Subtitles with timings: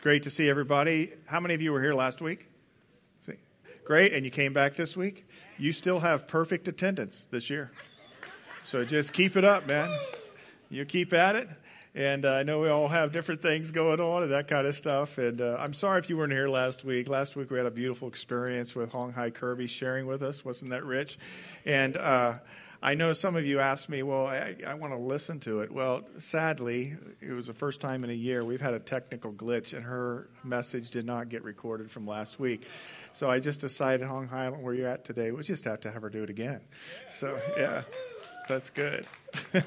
[0.00, 1.12] It's great to see everybody.
[1.26, 2.48] How many of you were here last week?
[3.26, 3.34] See?
[3.84, 5.28] Great, and you came back this week?
[5.58, 7.70] You still have perfect attendance this year.
[8.62, 9.94] So just keep it up, man.
[10.70, 11.50] You keep at it.
[11.94, 14.74] And uh, I know we all have different things going on and that kind of
[14.74, 15.18] stuff.
[15.18, 17.06] And uh, I'm sorry if you weren't here last week.
[17.06, 20.46] Last week we had a beautiful experience with Hong Hai Kirby sharing with us.
[20.46, 21.18] Wasn't that rich?
[21.66, 22.38] And uh,
[22.82, 25.70] I know some of you asked me, well, I, I want to listen to it.
[25.70, 29.74] Well, sadly, it was the first time in a year we've had a technical glitch,
[29.74, 32.62] and her message did not get recorded from last week.
[33.12, 36.00] So I just decided, Hong Highland, where you're at today, we'll just have to have
[36.00, 36.60] her do it again.
[37.10, 37.82] So, yeah,
[38.48, 39.04] that's good.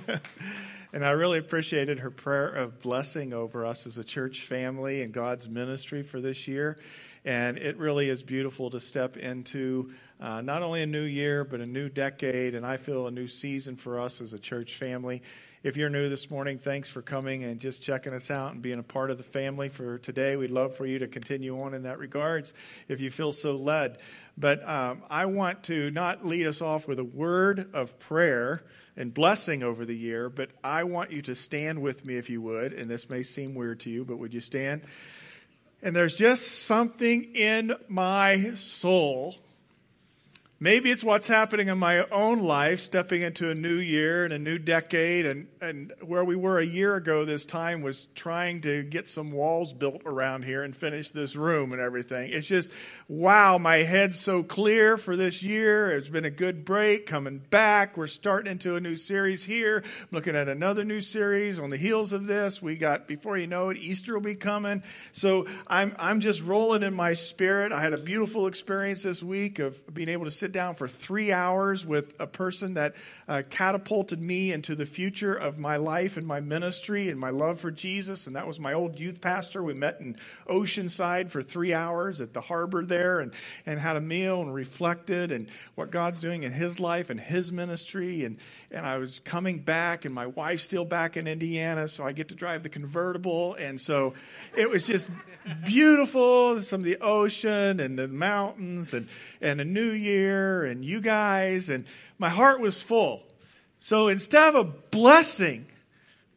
[0.91, 5.13] and I really appreciated her prayer of blessing over us as a church family and
[5.13, 6.77] God's ministry for this year.
[7.25, 11.61] And it really is beautiful to step into uh, not only a new year, but
[11.61, 15.21] a new decade, and I feel a new season for us as a church family.
[15.63, 18.79] If you're new this morning, thanks for coming and just checking us out and being
[18.79, 20.35] a part of the family for today.
[20.35, 22.53] We'd love for you to continue on in that regards
[22.89, 23.99] if you feel so led.
[24.37, 28.61] But um, I want to not lead us off with a word of prayer
[28.97, 32.41] and blessing over the year, but I want you to stand with me if you
[32.41, 32.73] would.
[32.73, 34.81] And this may seem weird to you, but would you stand?
[35.83, 39.35] And there's just something in my soul
[40.63, 44.39] Maybe it's what's happening in my own life, stepping into a new year and a
[44.39, 45.25] new decade.
[45.25, 49.33] And, and where we were a year ago this time was trying to get some
[49.33, 52.31] walls built around here and finish this room and everything.
[52.31, 52.69] It's just,
[53.09, 55.97] wow, my head's so clear for this year.
[55.97, 57.97] It's been a good break coming back.
[57.97, 62.13] We're starting into a new series here, looking at another new series on the heels
[62.13, 62.61] of this.
[62.61, 64.81] We got, before you know it, Easter will be coming.
[65.11, 67.73] So I'm, I'm just rolling in my spirit.
[67.73, 71.31] I had a beautiful experience this week of being able to sit down for three
[71.31, 72.95] hours with a person that
[73.27, 77.59] uh, catapulted me into the future of my life and my ministry and my love
[77.59, 78.27] for Jesus.
[78.27, 79.61] And that was my old youth pastor.
[79.61, 80.15] We met in
[80.47, 83.33] Oceanside for three hours at the harbor there and,
[83.65, 87.51] and had a meal and reflected and what God's doing in his life and his
[87.51, 88.23] ministry.
[88.23, 88.37] And,
[88.71, 92.29] and I was coming back, and my wife's still back in Indiana, so I get
[92.29, 93.55] to drive the convertible.
[93.55, 94.13] And so
[94.55, 95.09] it was just
[95.65, 99.07] beautiful some of the ocean and the mountains and,
[99.41, 101.69] and a new year and you guys.
[101.69, 101.85] And
[102.17, 103.23] my heart was full.
[103.79, 105.65] So instead of a blessing,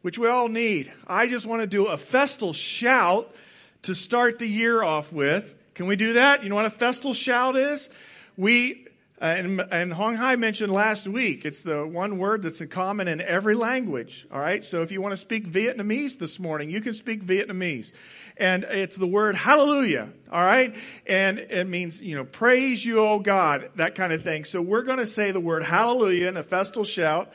[0.03, 3.34] which we all need, I just want to do a festal shout
[3.83, 5.55] to start the year off with.
[5.75, 6.43] Can we do that?
[6.43, 7.91] You know what a festal shout is?
[8.37, 8.86] We
[9.21, 13.09] uh, and, and Hong Hai mentioned last week, it's the one word that's in common
[13.09, 14.27] in every language.
[14.31, 14.62] All right.
[14.62, 17.93] So if you want to speak Vietnamese this morning, you can speak Vietnamese.
[18.37, 20.10] And it's the word hallelujah.
[20.31, 20.76] All right.
[21.06, 24.44] And it means, you know, praise you, oh God, that kind of thing.
[24.44, 27.32] So we're going to say the word hallelujah in a festal shout.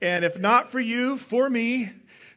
[0.00, 1.90] And if not for you, for me,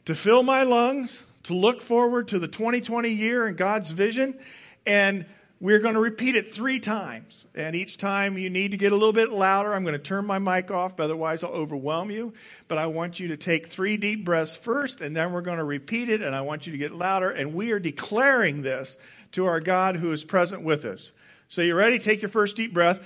[0.05, 4.39] to fill my lungs, to look forward to the 2020 year and God's vision.
[4.87, 5.27] And
[5.61, 7.45] we're going to repeat it three times.
[7.53, 9.73] And each time you need to get a little bit louder.
[9.73, 12.33] I'm going to turn my mic off, otherwise, I'll overwhelm you.
[12.69, 15.65] But I want you to take three deep breaths first, and then we're going to
[15.65, 16.21] repeat it.
[16.21, 17.29] And I want you to get louder.
[17.29, 18.97] And we are declaring this
[19.33, 21.11] to our God who is present with us.
[21.49, 21.99] So, you ready?
[21.99, 23.01] Take your first deep breath.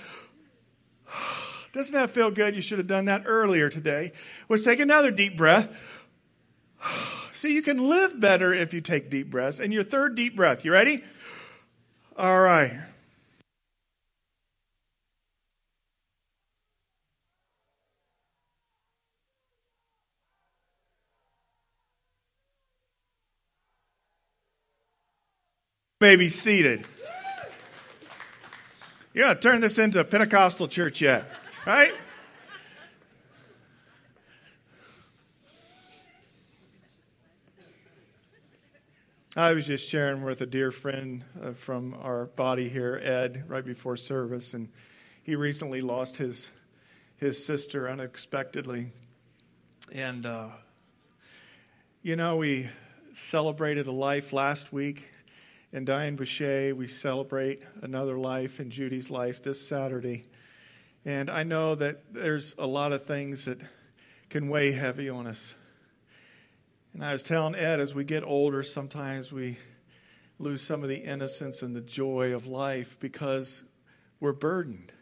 [1.72, 2.54] Doesn't that feel good?
[2.54, 4.12] You should have done that earlier today.
[4.48, 5.74] Let's take another deep breath.
[7.32, 9.58] See, you can live better if you take deep breaths.
[9.58, 11.02] And your third deep breath, you ready?
[12.16, 12.80] All right.
[26.04, 26.84] may be seated.
[29.14, 31.30] You're going to turn this into a Pentecostal church yet,
[31.66, 31.94] right?
[39.36, 43.64] I was just sharing with a dear friend uh, from our body here, Ed, right
[43.64, 44.68] before service, and
[45.24, 46.50] he recently lost his
[47.16, 48.92] his sister unexpectedly,
[49.90, 50.50] and uh,
[52.00, 52.68] you know we
[53.16, 55.10] celebrated a life last week
[55.72, 56.72] in Diane Boucher.
[56.72, 60.26] We celebrate another life in Judy's life this Saturday,
[61.04, 63.58] and I know that there's a lot of things that
[64.30, 65.54] can weigh heavy on us.
[66.94, 69.58] And I was telling Ed, as we get older, sometimes we
[70.38, 73.64] lose some of the innocence and the joy of life because
[74.20, 74.92] we're burdened.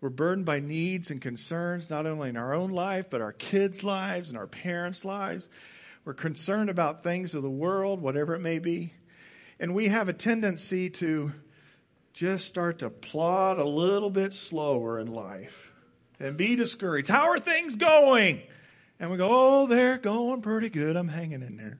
[0.00, 3.84] We're burdened by needs and concerns, not only in our own life, but our kids'
[3.84, 5.48] lives and our parents' lives.
[6.04, 8.92] We're concerned about things of the world, whatever it may be.
[9.60, 11.32] And we have a tendency to
[12.14, 15.70] just start to plod a little bit slower in life
[16.18, 17.08] and be discouraged.
[17.08, 18.42] How are things going?
[19.00, 20.96] And we go, oh, they're going pretty good.
[20.96, 21.78] I'm hanging in there.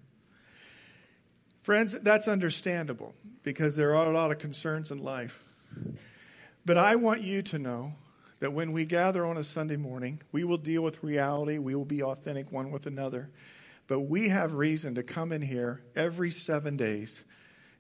[1.62, 5.44] Friends, that's understandable because there are a lot of concerns in life.
[6.64, 7.92] But I want you to know
[8.40, 11.84] that when we gather on a Sunday morning, we will deal with reality, we will
[11.84, 13.30] be authentic one with another.
[13.86, 17.24] But we have reason to come in here every seven days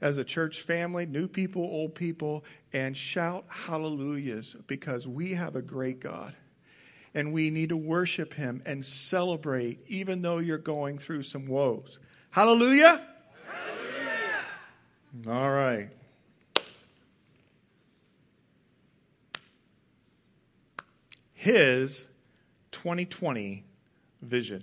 [0.00, 5.62] as a church family, new people, old people, and shout hallelujahs because we have a
[5.62, 6.34] great God.
[7.18, 11.98] And we need to worship Him and celebrate, even though you're going through some woes.
[12.30, 13.04] Hallelujah!
[15.24, 15.36] Hallelujah!
[15.36, 15.88] All right.
[21.34, 22.06] His
[22.70, 23.64] 2020
[24.22, 24.62] vision.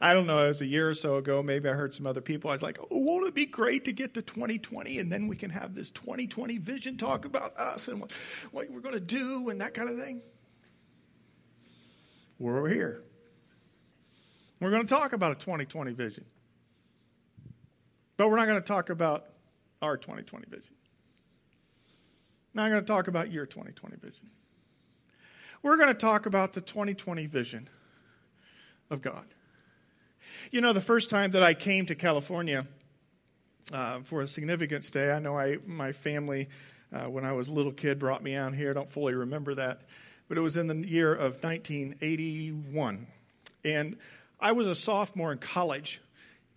[0.00, 1.42] I don't know, it was a year or so ago.
[1.42, 2.50] Maybe I heard some other people.
[2.50, 5.34] I was like, oh, won't it be great to get to 2020 and then we
[5.34, 8.12] can have this 2020 vision talk about us and what,
[8.52, 10.22] what we're going to do and that kind of thing?
[12.38, 13.02] We're over here.
[14.60, 16.24] We're going to talk about a 2020 vision.
[18.16, 19.26] But we're not going to talk about
[19.82, 20.74] our 2020 vision.
[22.56, 24.30] I'm going to talk about your 2020 vision.
[25.62, 27.68] We're going to talk about the 2020 vision
[28.90, 29.24] of God.
[30.50, 32.66] You know, the first time that I came to California
[33.72, 36.48] uh, for a significant stay, I know I, my family,
[36.92, 38.70] uh, when I was a little kid, brought me out here.
[38.70, 39.82] I don't fully remember that,
[40.28, 43.06] but it was in the year of 1981.
[43.64, 43.96] And
[44.40, 46.00] I was a sophomore in college,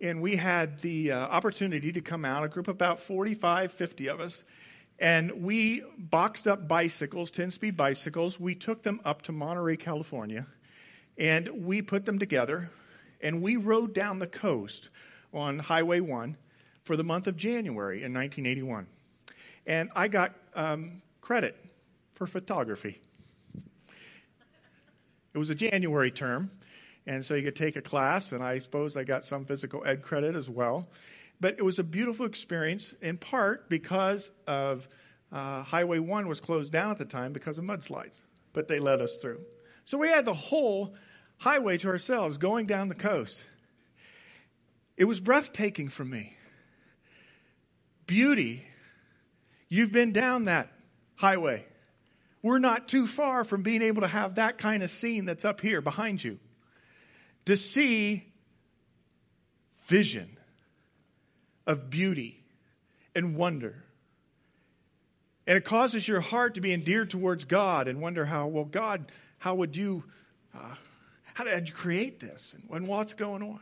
[0.01, 4.09] and we had the uh, opportunity to come out, a group of about 45, 50
[4.09, 4.43] of us,
[4.99, 8.39] and we boxed up bicycles, 10 speed bicycles.
[8.39, 10.47] We took them up to Monterey, California,
[11.17, 12.71] and we put them together
[13.21, 14.89] and we rode down the coast
[15.33, 16.37] on Highway 1
[16.83, 18.87] for the month of January in 1981.
[19.65, 21.55] And I got um, credit
[22.13, 23.01] for photography.
[25.37, 26.49] It was a January term,
[27.05, 30.01] and so you could take a class, and I suppose I got some physical ed
[30.01, 30.87] credit as well.
[31.39, 34.87] But it was a beautiful experience, in part because of
[35.31, 38.21] uh, Highway 1 was closed down at the time because of mudslides,
[38.53, 39.39] but they let us through.
[39.85, 40.95] So we had the whole
[41.37, 43.43] highway to ourselves going down the coast.
[44.97, 46.35] It was breathtaking for me.
[48.07, 48.65] Beauty.
[49.69, 50.71] You've been down that
[51.15, 51.67] highway.
[52.47, 55.59] We're not too far from being able to have that kind of scene that's up
[55.59, 56.39] here behind you.
[57.47, 58.31] To see
[59.87, 60.37] vision
[61.65, 62.41] of beauty
[63.13, 63.83] and wonder.
[65.45, 69.11] And it causes your heart to be endeared towards God and wonder how, well, God,
[69.39, 70.05] how would you
[70.55, 70.75] uh,
[71.33, 72.55] how did you create this?
[72.71, 73.59] And what's going on?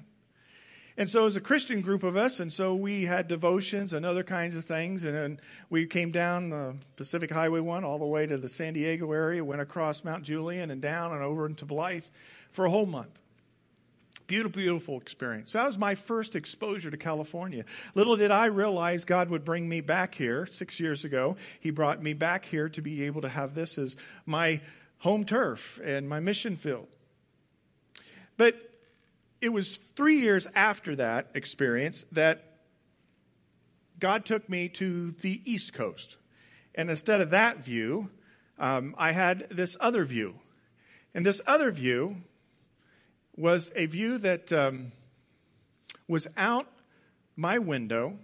[0.97, 4.23] And so, as a Christian group of us, and so we had devotions and other
[4.23, 5.03] kinds of things.
[5.03, 5.39] And then
[5.69, 9.43] we came down the Pacific Highway 1 all the way to the San Diego area,
[9.43, 12.05] went across Mount Julian and down and over into Blythe
[12.51, 13.19] for a whole month.
[14.27, 15.51] Beautiful, beautiful experience.
[15.51, 17.65] That was my first exposure to California.
[17.93, 21.35] Little did I realize God would bring me back here six years ago.
[21.59, 24.61] He brought me back here to be able to have this as my
[24.99, 26.87] home turf and my mission field.
[28.37, 28.55] But
[29.45, 32.45] it was three years after that experience that
[33.99, 36.17] God took me to the East Coast.
[36.73, 38.09] And instead of that view,
[38.57, 40.33] um, I had this other view.
[41.13, 42.23] And this other view
[43.37, 44.93] was a view that um,
[46.07, 46.67] was out
[47.35, 48.17] my window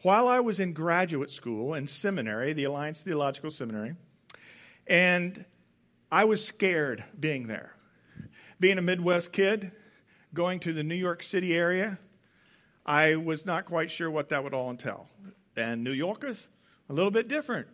[0.00, 3.94] while I was in graduate school and seminary, the Alliance Theological Seminary.
[4.86, 5.44] And
[6.10, 7.74] I was scared being there
[8.60, 9.72] being a Midwest kid,
[10.34, 11.98] going to the New York City area,
[12.84, 15.08] I was not quite sure what that would all entail.
[15.56, 16.48] And New Yorkers,
[16.88, 17.68] a little bit different.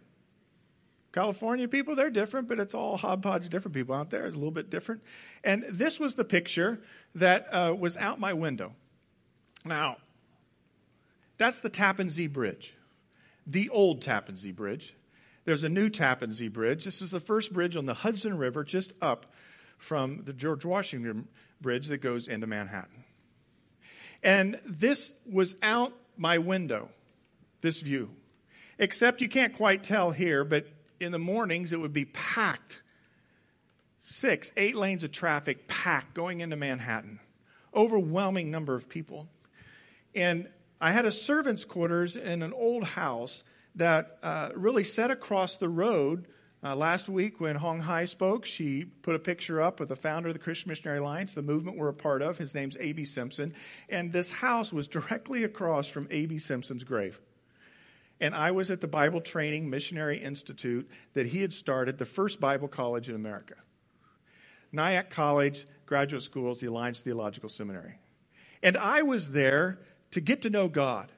[1.13, 4.27] California people, they're different, but it's all hodgepodge different people out there.
[4.27, 5.03] It's a little bit different.
[5.43, 6.81] And this was the picture
[7.17, 8.75] that uh, was out my window.
[9.65, 9.97] Now,
[11.37, 12.75] that's the Tappan Zee Bridge,
[13.47, 14.95] the old Tappan Zee Bridge.
[15.45, 16.85] There's a new Tappan Zee Bridge.
[16.85, 19.27] This is the first bridge on the Hudson River just up
[19.79, 21.27] from the George Washington
[21.61, 23.05] Bridge that goes into Manhattan.
[24.23, 26.91] And this was out my window,
[27.63, 28.11] this view.
[28.79, 30.67] Except you can't quite tell here, but
[31.01, 32.83] in the mornings it would be packed.
[33.99, 37.21] Six, eight lanes of traffic packed going into Manhattan.
[37.75, 39.29] Overwhelming number of people.
[40.15, 40.49] And
[40.81, 45.69] I had a servant's quarters in an old house that uh, really set across the
[45.69, 46.27] road
[46.63, 50.29] uh, last week, when Hong Hai spoke, she put a picture up with the founder
[50.29, 52.37] of the Christian Missionary Alliance, the movement we're a part of.
[52.37, 53.07] His name's A.B.
[53.07, 53.55] Simpson.
[53.89, 56.39] And this house was directly across from A.B.
[56.39, 57.19] Simpson's grave.
[58.21, 62.39] And I was at the Bible Training Missionary Institute that he had started, the first
[62.39, 63.55] Bible college in America.
[64.71, 67.99] Nyack College, graduate school, is the Alliance Theological Seminary.
[68.63, 69.79] And I was there
[70.11, 71.11] to get to know God.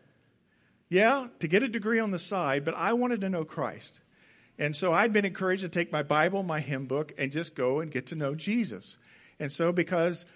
[0.88, 3.98] Yeah, to get a degree on the side, but I wanted to know Christ.
[4.58, 7.80] And so I'd been encouraged to take my Bible, my hymn book, and just go
[7.80, 8.98] and get to know Jesus.
[9.40, 10.26] And so, because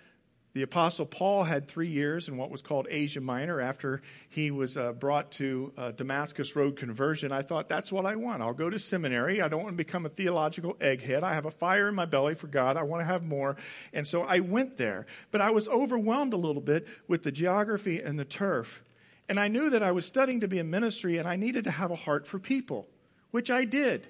[0.56, 4.78] the Apostle Paul had three years in what was called Asia Minor after he was
[4.78, 7.30] uh, brought to uh, Damascus Road conversion.
[7.30, 8.40] I thought, that's what I want.
[8.40, 9.42] I'll go to seminary.
[9.42, 11.23] I don't want to become a theological egghead.
[11.23, 12.78] I have a fire in my belly for God.
[12.78, 13.58] I want to have more.
[13.92, 15.04] And so I went there.
[15.30, 18.82] But I was overwhelmed a little bit with the geography and the turf.
[19.28, 21.70] And I knew that I was studying to be a ministry and I needed to
[21.70, 22.88] have a heart for people,
[23.37, 24.07] which I did.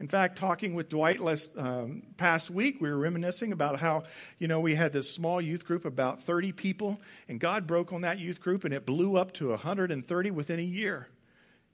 [0.00, 4.02] In fact, talking with Dwight last um, past week, we were reminiscing about how,
[4.38, 8.00] you know, we had this small youth group, about 30 people, and God broke on
[8.00, 11.06] that youth group, and it blew up to 130 within a year.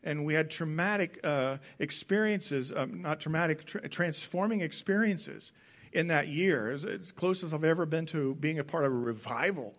[0.04, 5.52] And we had traumatic uh, experiences, um, not traumatic, tra- transforming experiences
[5.94, 6.70] in that year.
[6.70, 9.74] As, as close as I've ever been to being a part of a revival.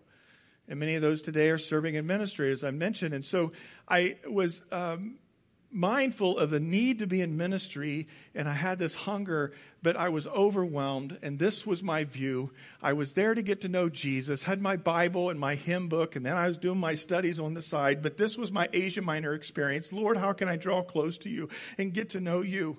[0.66, 3.14] And many of those today are serving in ministry, as I mentioned.
[3.14, 3.52] And so
[3.88, 5.18] I was um,
[5.72, 9.52] mindful of the need to be in ministry, and I had this hunger,
[9.82, 12.50] but I was overwhelmed, and this was my view.
[12.82, 16.14] I was there to get to know Jesus, had my Bible and my hymn book,
[16.14, 19.02] and then I was doing my studies on the side, but this was my Asia
[19.02, 19.92] Minor experience.
[19.92, 21.48] Lord, how can I draw close to you
[21.78, 22.76] and get to know you?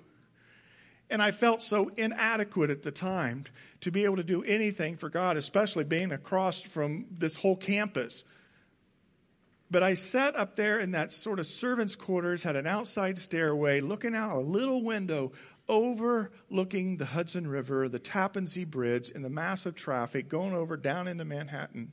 [1.10, 3.44] And I felt so inadequate at the time
[3.82, 8.24] to be able to do anything for God, especially being across from this whole campus.
[9.74, 13.80] But I sat up there in that sort of servant's quarters, had an outside stairway,
[13.80, 15.32] looking out a little window
[15.68, 21.08] overlooking the Hudson River, the Tappan Zee Bridge, and the massive traffic going over down
[21.08, 21.90] into Manhattan.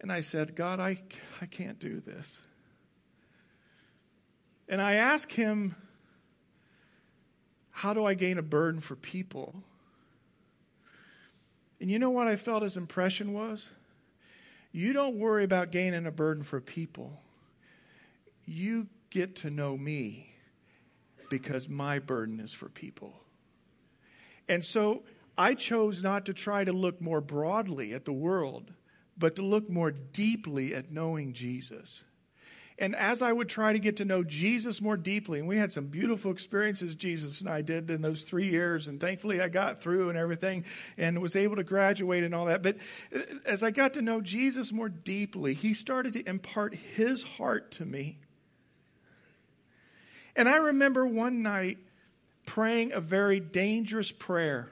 [0.00, 1.02] And I said, God, I,
[1.40, 2.38] I can't do this.
[4.68, 5.74] And I asked him,
[7.72, 9.64] How do I gain a burden for people?
[11.80, 13.70] And you know what I felt his impression was?
[14.78, 17.20] You don't worry about gaining a burden for people.
[18.44, 20.32] You get to know me
[21.28, 23.12] because my burden is for people.
[24.48, 25.02] And so
[25.36, 28.72] I chose not to try to look more broadly at the world,
[29.16, 32.04] but to look more deeply at knowing Jesus.
[32.80, 35.72] And as I would try to get to know Jesus more deeply, and we had
[35.72, 39.80] some beautiful experiences Jesus and I did in those three years, and thankfully I got
[39.80, 40.64] through and everything
[40.96, 42.62] and was able to graduate and all that.
[42.62, 42.76] But
[43.14, 47.72] uh, as I got to know Jesus more deeply, he started to impart his heart
[47.72, 48.18] to me.
[50.36, 51.78] And I remember one night
[52.46, 54.70] praying a very dangerous prayer.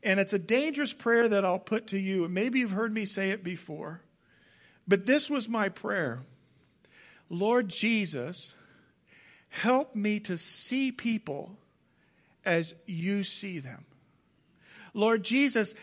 [0.00, 2.24] And it's a dangerous prayer that I'll put to you.
[2.24, 4.02] And Maybe you've heard me say it before.
[4.86, 6.22] But this was my prayer.
[7.28, 8.54] Lord Jesus,
[9.48, 11.56] help me to see people
[12.44, 13.84] as you see them.
[14.94, 15.74] Lord Jesus,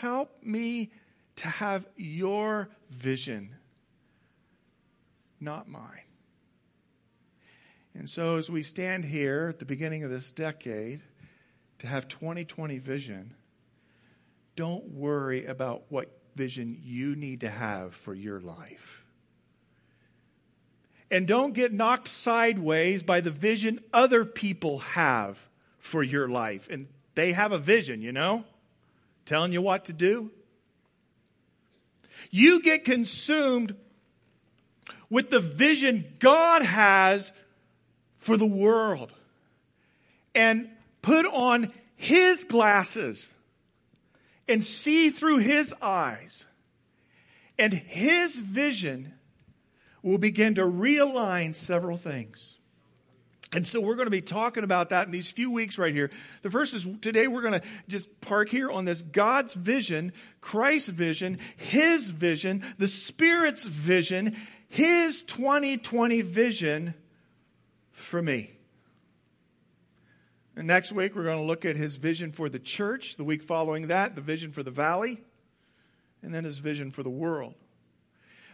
[0.00, 0.90] help me
[1.36, 3.54] to have your vision,
[5.40, 6.02] not mine.
[7.94, 11.00] And so, as we stand here at the beginning of this decade
[11.78, 13.34] to have 2020 vision,
[14.56, 19.04] don't worry about what vision you need to have for your life.
[21.10, 25.38] And don't get knocked sideways by the vision other people have
[25.78, 26.68] for your life.
[26.70, 28.44] And they have a vision, you know,
[29.24, 30.30] telling you what to do.
[32.30, 33.74] You get consumed
[35.08, 37.32] with the vision God has
[38.18, 39.12] for the world
[40.34, 40.68] and
[41.00, 43.32] put on His glasses
[44.48, 46.44] and see through His eyes.
[47.58, 49.14] And His vision
[50.08, 52.58] will begin to realign several things.
[53.52, 56.10] And so we're going to be talking about that in these few weeks right here.
[56.42, 60.90] The first is today we're going to just park here on this God's vision, Christ's
[60.90, 64.36] vision, His vision, the Spirit's vision,
[64.68, 66.94] His 2020 vision
[67.92, 68.52] for me.
[70.56, 73.16] And next week we're going to look at His vision for the church.
[73.16, 75.22] The week following that, the vision for the valley,
[76.22, 77.54] and then His vision for the world.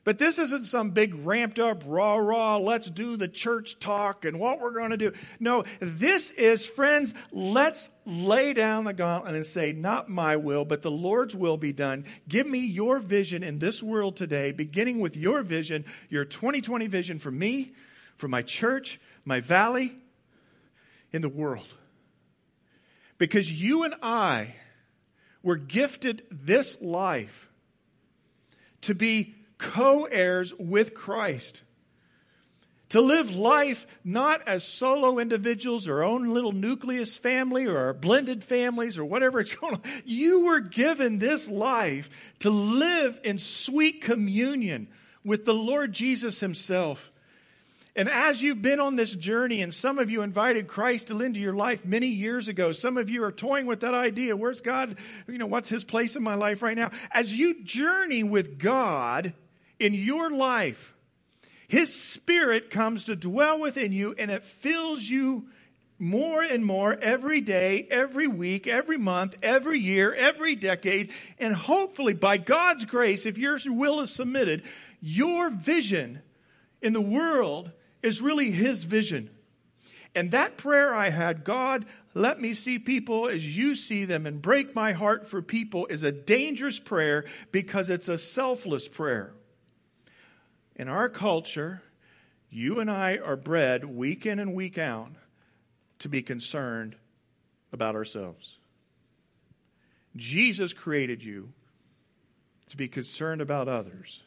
[0.05, 4.39] But this isn't some big ramped up, rah, rah, let's do the church talk and
[4.39, 5.13] what we're going to do.
[5.41, 10.83] No, this is, friends, let's lay down the gauntlet and say, not my will, but
[10.83, 12.05] the Lord's will be done.
[12.29, 17.19] Give me your vision in this world today, beginning with your vision, your 2020 vision
[17.19, 17.73] for me,
[18.17, 19.97] for my church, my valley,
[21.13, 21.69] in the world.
[23.17, 24.55] Because you and I
[25.43, 27.49] were gifted this life
[28.83, 31.63] to be co heirs with Christ.
[32.91, 38.99] To live life not as solo individuals or own little nucleus family or blended families
[38.99, 39.83] or whatever it's going on.
[40.05, 42.09] You were given this life
[42.41, 44.87] to live in sweet communion
[45.25, 47.11] with the Lord Jesus Himself.
[47.97, 51.55] And as you've been on this journey, and some of you invited Christ into your
[51.55, 54.99] life many years ago, some of you are toying with that idea where's God?
[55.29, 56.91] You know, what's His place in my life right now?
[57.13, 59.33] As you journey with God
[59.79, 60.95] in your life,
[61.69, 65.47] His Spirit comes to dwell within you and it fills you
[65.99, 71.13] more and more every day, every week, every month, every year, every decade.
[71.39, 74.65] And hopefully, by God's grace, if your will is submitted,
[75.01, 76.21] your vision
[76.83, 77.71] in the world
[78.03, 79.31] is really His vision.
[80.15, 84.41] And that prayer I had, God, let me see people as you see them and
[84.41, 89.33] break my heart for people, is a dangerous prayer because it's a selfless prayer.
[90.77, 91.83] In our culture,
[92.51, 95.13] you and I are bred week in and week out
[96.01, 96.97] to be concerned
[97.73, 98.59] about ourselves.
[100.17, 101.53] Jesus created you
[102.71, 104.23] to be concerned about others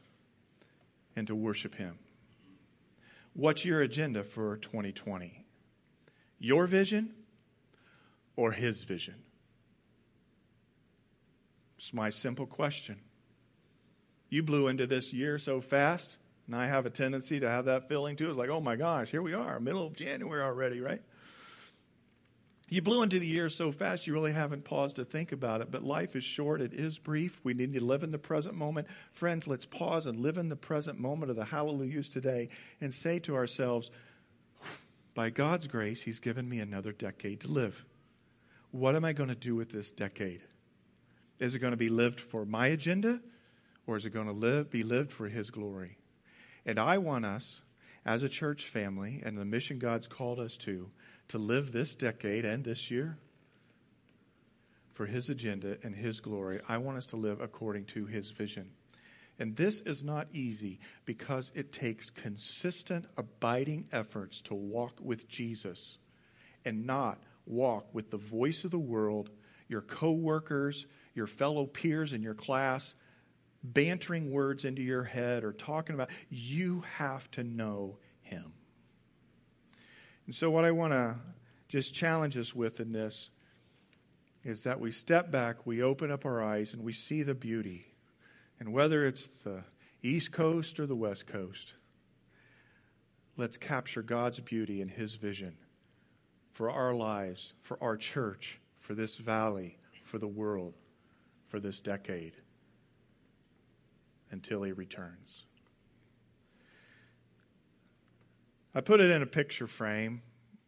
[1.15, 1.97] and to worship Him.
[3.33, 5.45] What's your agenda for 2020?
[6.39, 7.13] Your vision
[8.35, 9.15] or His vision?
[11.77, 12.99] It's my simple question.
[14.29, 17.87] You blew into this year so fast, and I have a tendency to have that
[17.89, 18.29] feeling too.
[18.29, 21.01] It's like, oh my gosh, here we are, middle of January already, right?
[22.69, 25.71] You blew into the year so fast you really haven't paused to think about it,
[25.71, 27.39] but life is short, it is brief.
[27.43, 28.87] We need to live in the present moment.
[29.13, 32.49] Friends, let's pause and live in the present moment of the hallelujahs today
[32.81, 33.89] and say to ourselves,
[35.13, 37.85] by God's grace, He's given me another decade to live.
[38.71, 40.41] What am I going to do with this decade?
[41.39, 43.21] Is it going to be lived for my agenda
[43.87, 45.97] or is it going to live, be lived for His glory?
[46.67, 47.61] And I want us,
[48.05, 50.89] as a church family and the mission God's called us to,
[51.29, 53.17] to live this decade and this year
[54.93, 56.59] for His agenda and His glory.
[56.67, 58.69] I want us to live according to His vision.
[59.39, 65.97] And this is not easy because it takes consistent, abiding efforts to walk with Jesus
[66.65, 69.29] and not walk with the voice of the world,
[69.67, 72.95] your coworkers, your fellow peers in your class,
[73.73, 76.09] bantering words into your head or talking about.
[76.29, 78.53] You have to know Him.
[80.25, 81.15] And so, what I want to
[81.69, 83.29] just challenge us with in this
[84.43, 87.85] is that we step back, we open up our eyes, and we see the beauty.
[88.59, 89.63] And whether it's the
[90.01, 91.73] East Coast or the West Coast,
[93.35, 95.57] let's capture God's beauty and His vision
[96.53, 100.73] for our lives, for our church, for this valley, for the world,
[101.47, 102.33] for this decade
[104.31, 105.45] until He returns.
[108.73, 110.21] I put it in a picture frame.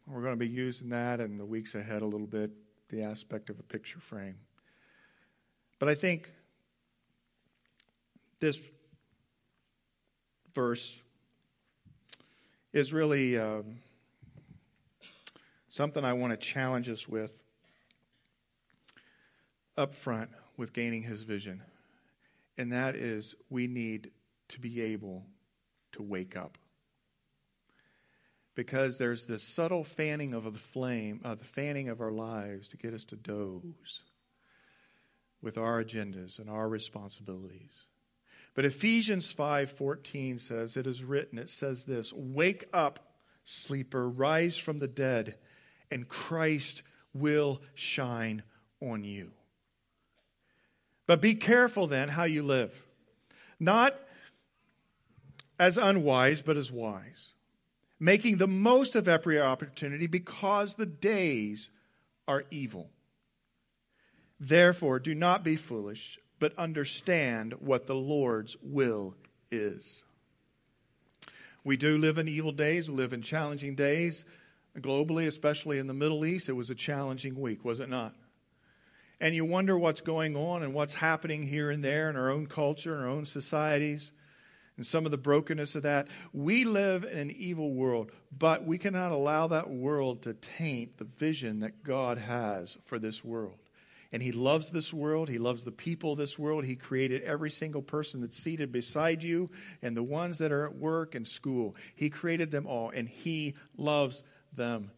[0.06, 2.50] We're going to be using that in the weeks ahead a little bit,
[2.88, 4.36] the aspect of a picture frame.
[5.78, 6.28] But I think
[8.40, 8.58] this
[10.54, 11.00] verse
[12.72, 13.78] is really um,
[15.68, 17.30] something I want to challenge us with
[19.76, 21.62] up front with gaining his vision.
[22.60, 24.10] And that is we need
[24.48, 25.24] to be able
[25.92, 26.58] to wake up
[28.54, 32.76] because there's this subtle fanning of the flame, uh, the fanning of our lives to
[32.76, 34.02] get us to doze
[35.40, 37.86] with our agendas and our responsibilities.
[38.52, 44.80] But Ephesians 5:14 says it is written it says this wake up sleeper rise from
[44.80, 45.38] the dead
[45.90, 46.82] and Christ
[47.14, 48.42] will shine
[48.82, 49.30] on you.
[51.10, 52.72] But be careful then how you live.
[53.58, 53.98] Not
[55.58, 57.32] as unwise but as wise
[57.98, 61.68] making the most of every opportunity because the days
[62.28, 62.90] are evil.
[64.38, 69.16] Therefore, do not be foolish, but understand what the Lord's will
[69.50, 70.04] is.
[71.64, 74.24] We do live in evil days, we live in challenging days.
[74.78, 78.14] Globally, especially in the Middle East, it was a challenging week, was it not?
[79.20, 82.46] And you wonder what's going on and what's happening here and there in our own
[82.46, 84.12] culture, our own societies
[84.80, 86.08] and some of the brokenness of that.
[86.32, 91.04] We live in an evil world, but we cannot allow that world to taint the
[91.04, 93.58] vision that God has for this world.
[94.10, 95.28] And He loves this world.
[95.28, 96.64] He loves the people of this world.
[96.64, 99.50] He created every single person that's seated beside you
[99.82, 101.76] and the ones that are at work and school.
[101.94, 104.22] He created them all, and He loves
[104.56, 104.92] them.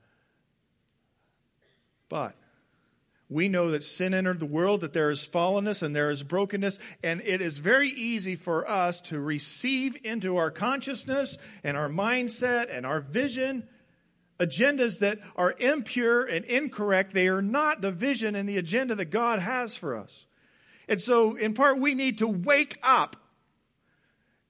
[2.09, 2.37] But
[3.33, 6.79] we know that sin entered the world, that there is fallenness and there is brokenness,
[7.03, 12.69] and it is very easy for us to receive into our consciousness and our mindset
[12.71, 13.69] and our vision
[14.39, 17.15] agendas that are impure and incorrect.
[17.15, 20.27] They are not the vision and the agenda that God has for us.
[20.89, 23.17] And so, in part, we need to wake up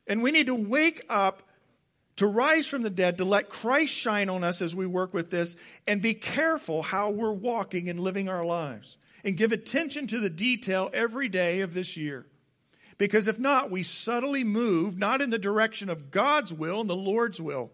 [0.07, 1.42] And we need to wake up
[2.22, 5.30] to rise from the dead, to let Christ shine on us as we work with
[5.30, 5.56] this,
[5.88, 8.96] and be careful how we're walking and living our lives.
[9.24, 12.26] And give attention to the detail every day of this year.
[12.96, 16.94] Because if not, we subtly move not in the direction of God's will and the
[16.94, 17.72] Lord's will.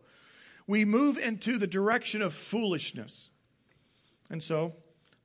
[0.66, 3.28] We move into the direction of foolishness.
[4.30, 4.72] And so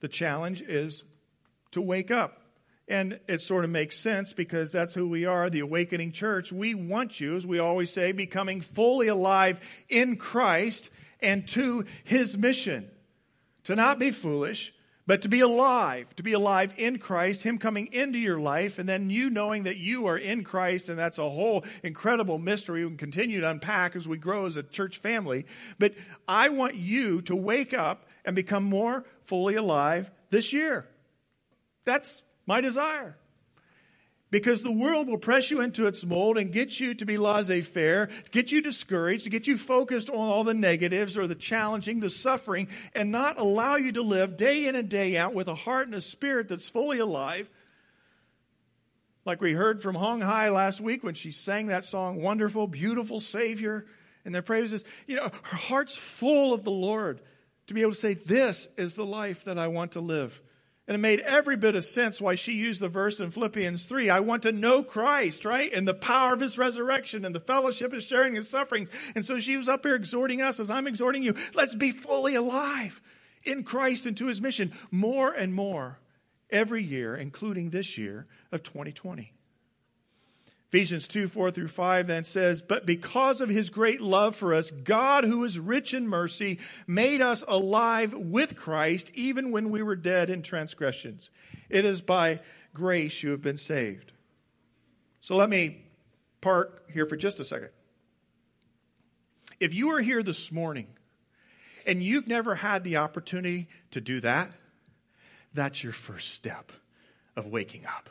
[0.02, 1.06] the challenge is
[1.72, 2.42] to wake up.
[2.88, 6.52] And it sort of makes sense because that's who we are, the awakening church.
[6.52, 10.90] We want you, as we always say, becoming fully alive in Christ
[11.22, 12.90] and to his mission.
[13.66, 14.74] To not be foolish,
[15.06, 18.88] but to be alive, to be alive in Christ, Him coming into your life, and
[18.88, 22.90] then you knowing that you are in Christ, and that's a whole incredible mystery we
[22.92, 25.46] can continue to unpack as we grow as a church family.
[25.78, 25.94] But
[26.28, 30.88] I want you to wake up and become more fully alive this year.
[31.84, 33.18] That's my desire.
[34.34, 37.62] Because the world will press you into its mold and get you to be laissez
[37.62, 42.10] faire, get you discouraged, get you focused on all the negatives or the challenging, the
[42.10, 45.86] suffering, and not allow you to live day in and day out with a heart
[45.86, 47.48] and a spirit that's fully alive.
[49.24, 53.20] Like we heard from Hong Hai last week when she sang that song, Wonderful, Beautiful
[53.20, 53.86] Savior,
[54.26, 54.84] and their praises.
[55.06, 57.22] You know, her heart's full of the Lord
[57.68, 60.42] to be able to say, This is the life that I want to live.
[60.88, 64.10] And it made every bit of sense why she used the verse in Philippians 3
[64.10, 65.72] I want to know Christ, right?
[65.72, 68.90] And the power of his resurrection and the fellowship of sharing his sufferings.
[69.16, 72.36] And so she was up here exhorting us as I'm exhorting you let's be fully
[72.36, 73.02] alive
[73.44, 76.00] in Christ and to his mission more and more
[76.50, 79.33] every year, including this year of 2020.
[80.74, 84.72] Ephesians 2 4 through 5 then says, But because of his great love for us,
[84.72, 86.58] God, who is rich in mercy,
[86.88, 91.30] made us alive with Christ even when we were dead in transgressions.
[91.70, 92.40] It is by
[92.74, 94.14] grace you have been saved.
[95.22, 95.86] So let me
[96.42, 97.70] park here for just a second.
[99.60, 100.88] If you are here this morning
[101.86, 104.52] and you've never had the opportunity to do that,
[105.54, 106.72] that's your first step
[107.36, 108.10] of waking up.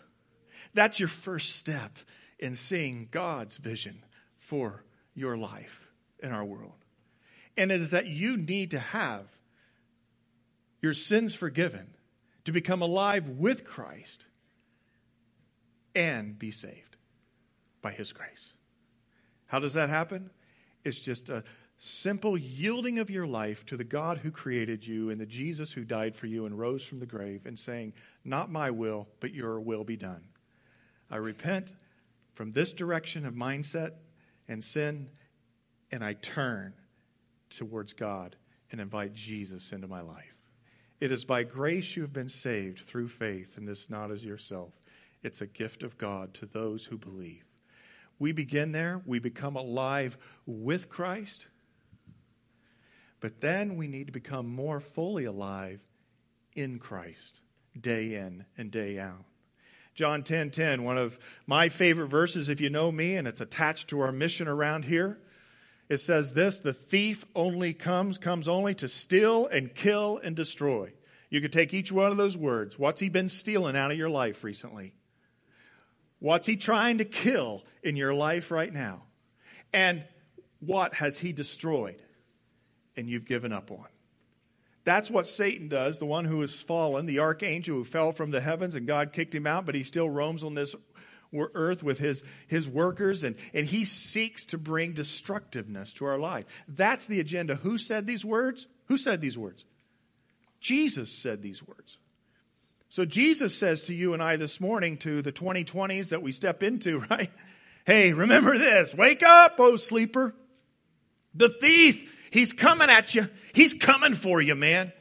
[0.75, 1.99] That's your first step
[2.43, 4.05] in seeing God's vision
[4.41, 5.89] for your life
[6.23, 6.85] in our world.
[7.57, 9.27] And it is that you need to have
[10.81, 11.95] your sins forgiven
[12.45, 14.27] to become alive with Christ
[15.95, 16.97] and be saved
[17.81, 18.53] by His grace.
[19.47, 20.31] How does that happen?
[20.85, 21.45] It's just a
[21.79, 25.85] simple yielding of your life to the God who created you and the Jesus who
[25.85, 27.93] died for you and rose from the grave and saying,
[28.25, 30.25] Not my will, but your will be done.
[31.09, 31.73] I repent
[32.35, 33.93] from this direction of mindset
[34.49, 35.09] and sin,
[35.91, 36.75] and I turn
[37.51, 38.37] towards God
[38.71, 40.37] and invite Jesus into my life.
[41.01, 44.73] It is by grace you have been saved through faith, and this not as yourself.
[45.23, 47.45] It's a gift of God to those who believe.
[48.19, 50.17] We begin there, we become alive
[50.47, 51.49] with Christ,
[53.21, 55.81] but then we need to become more fully alive
[56.55, 57.41] in Christ,
[57.79, 59.25] day in and day out.
[59.95, 63.89] John 10 10, one of my favorite verses, if you know me, and it's attached
[63.89, 65.19] to our mission around here.
[65.89, 70.93] It says this the thief only comes, comes only to steal and kill and destroy.
[71.29, 72.79] You could take each one of those words.
[72.79, 74.95] What's he been stealing out of your life recently?
[76.19, 79.03] What's he trying to kill in your life right now?
[79.73, 80.05] And
[80.61, 82.01] what has he destroyed
[82.97, 83.87] and you've given up on?
[84.85, 88.41] That's what Satan does, the one who is fallen, the archangel who fell from the
[88.41, 90.75] heavens and God kicked him out, but he still roams on this
[91.55, 96.45] earth with his, his workers and, and he seeks to bring destructiveness to our life.
[96.69, 97.55] That's the agenda.
[97.57, 98.67] Who said these words?
[98.87, 99.65] Who said these words?
[100.61, 101.99] Jesus said these words.
[102.89, 106.63] So Jesus says to you and I this morning, to the 2020s that we step
[106.63, 107.31] into, right?
[107.87, 108.95] Hey, remember this.
[108.95, 110.35] Wake up, oh sleeper.
[111.35, 113.29] The thief He's coming at you.
[113.53, 114.93] He's coming for you, man.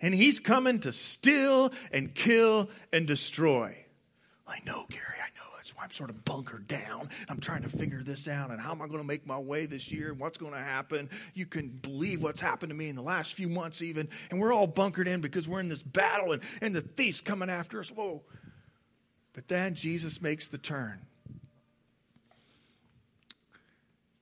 [0.00, 3.74] And he's coming to steal and kill and destroy.
[4.46, 5.02] I know, Gary.
[5.18, 5.50] I know.
[5.56, 7.08] That's why I'm sort of bunkered down.
[7.26, 9.64] I'm trying to figure this out and how am I going to make my way
[9.64, 11.08] this year what's going to happen.
[11.32, 14.10] You can believe what's happened to me in the last few months, even.
[14.30, 17.48] And we're all bunkered in because we're in this battle and, and the thief's coming
[17.48, 17.88] after us.
[17.90, 18.22] Whoa.
[19.32, 21.00] But then Jesus makes the turn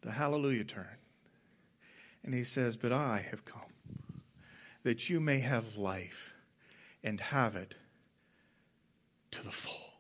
[0.03, 0.87] the hallelujah turn.
[2.25, 3.63] And he says, But I have come
[4.85, 6.35] that you may have life
[7.03, 7.75] and have it
[9.31, 9.93] to the full.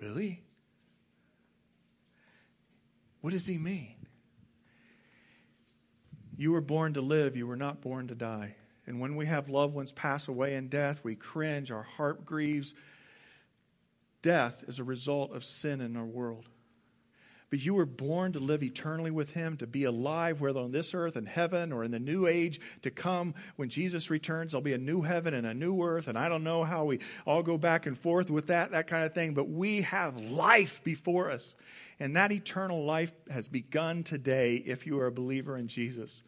[0.00, 0.42] Really?
[3.20, 3.94] What does he mean?
[6.36, 8.54] You were born to live, you were not born to die.
[8.86, 12.74] And when we have loved ones pass away in death, we cringe, our heart grieves.
[14.22, 16.48] Death is a result of sin in our world.
[17.50, 20.94] But you were born to live eternally with Him, to be alive, whether on this
[20.94, 23.34] earth, in heaven, or in the new age to come.
[23.56, 26.08] When Jesus returns, there'll be a new heaven and a new earth.
[26.08, 29.04] And I don't know how we all go back and forth with that, that kind
[29.04, 31.54] of thing, but we have life before us.
[32.00, 36.22] And that eternal life has begun today if you are a believer in Jesus.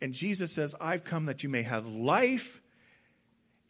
[0.00, 2.60] And Jesus says, I've come that you may have life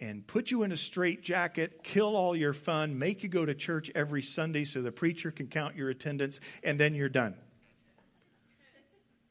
[0.00, 3.90] and put you in a straitjacket, kill all your fun, make you go to church
[3.94, 7.34] every Sunday so the preacher can count your attendance, and then you're done.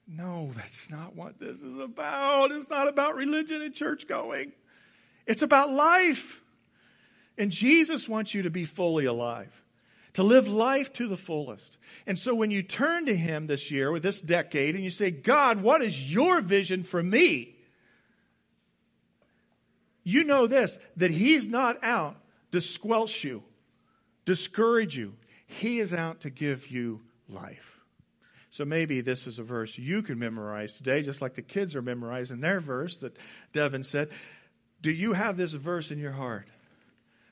[0.07, 2.51] No, that's not what this is about.
[2.51, 4.53] It's not about religion and church going,
[5.25, 6.41] it's about life.
[7.37, 9.63] And Jesus wants you to be fully alive,
[10.13, 11.77] to live life to the fullest.
[12.07, 15.11] And so when you turn to Him this year, with this decade, and you say,
[15.11, 17.56] God, what is your vision for me?
[20.07, 22.15] You know this that He's not out
[22.53, 23.43] to squelch you,
[24.25, 25.13] discourage you.
[25.45, 27.81] He is out to give you life.
[28.49, 31.81] So maybe this is a verse you can memorize today, just like the kids are
[31.81, 33.17] memorizing their verse that
[33.51, 34.09] Devin said.
[34.81, 36.47] Do you have this verse in your heart?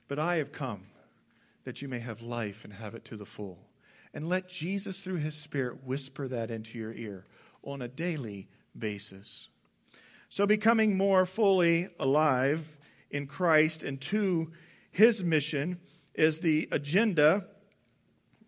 [0.09, 0.87] But I have come
[1.63, 3.57] that you may have life and have it to the full.
[4.13, 7.25] And let Jesus, through his Spirit, whisper that into your ear
[7.63, 9.47] on a daily basis.
[10.29, 12.67] So, becoming more fully alive
[13.11, 14.51] in Christ and to
[14.91, 15.79] his mission
[16.13, 17.45] is the agenda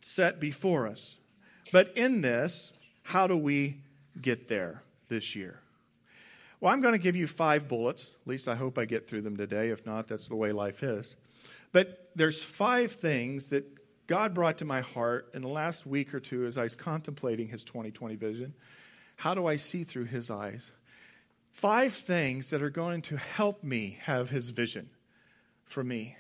[0.01, 1.17] set before us.
[1.71, 2.71] But in this,
[3.03, 3.81] how do we
[4.21, 5.59] get there this year?
[6.59, 8.15] Well, I'm going to give you five bullets.
[8.21, 9.69] At least I hope I get through them today.
[9.69, 11.15] If not, that's the way life is.
[11.71, 13.65] But there's five things that
[14.07, 17.49] God brought to my heart in the last week or two as I was contemplating
[17.49, 18.53] his 2020 vision.
[19.17, 20.71] How do I see through his eyes?
[21.57, 24.87] Five things that are going to help me have his vision
[25.65, 26.15] for me.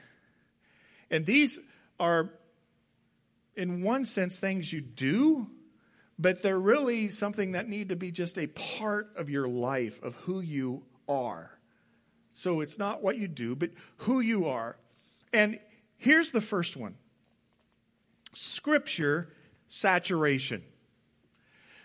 [1.11, 1.59] And these
[1.99, 2.31] are,
[3.55, 5.47] in one sense, things you do,
[6.17, 10.15] but they're really something that need to be just a part of your life, of
[10.15, 11.51] who you are.
[12.33, 14.75] So it's not what you do, but who you are.
[15.31, 15.59] And
[15.97, 16.95] here's the first one
[18.33, 19.29] Scripture
[19.69, 20.63] saturation.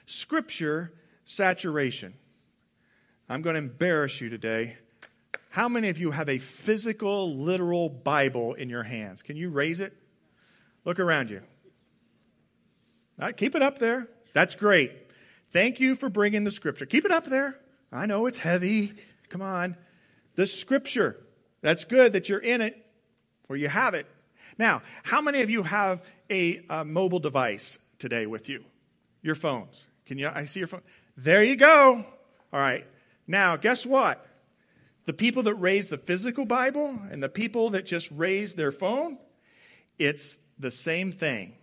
[0.06, 0.94] Scripture
[1.26, 2.14] saturation.
[3.32, 4.76] I'm going to embarrass you today.
[5.48, 9.22] How many of you have a physical, literal Bible in your hands?
[9.22, 9.96] Can you raise it?
[10.84, 11.40] Look around you.
[13.38, 14.06] Keep it up there.
[14.34, 14.92] That's great.
[15.50, 16.84] Thank you for bringing the scripture.
[16.84, 17.58] Keep it up there.
[17.90, 18.92] I know it's heavy.
[19.30, 19.78] Come on.
[20.34, 21.16] The scripture.
[21.62, 22.76] That's good that you're in it
[23.48, 24.06] or you have it.
[24.58, 28.62] Now, how many of you have a, a mobile device today with you?
[29.22, 29.86] Your phones.
[30.04, 30.28] Can you?
[30.28, 30.82] I see your phone.
[31.16, 32.04] There you go.
[32.52, 32.84] All right.
[33.32, 34.26] Now, guess what?
[35.06, 39.16] The people that raise the physical Bible and the people that just raise their phone,
[39.98, 41.54] it's the same thing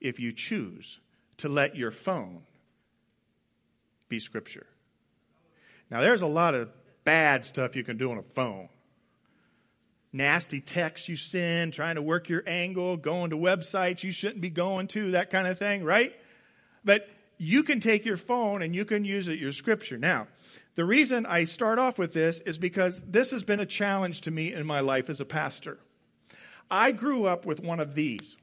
[0.00, 0.98] if you choose
[1.36, 2.42] to let your phone
[4.08, 4.66] be Scripture.
[5.92, 6.68] Now, there's a lot of
[7.04, 8.68] bad stuff you can do on a phone.
[10.12, 14.50] Nasty texts you send, trying to work your angle, going to websites you shouldn't be
[14.50, 16.12] going to, that kind of thing, right?
[16.84, 19.96] But you can take your phone and you can use it your scripture.
[19.96, 20.26] Now,
[20.74, 24.30] the reason I start off with this is because this has been a challenge to
[24.30, 25.78] me in my life as a pastor.
[26.70, 28.36] I grew up with one of these.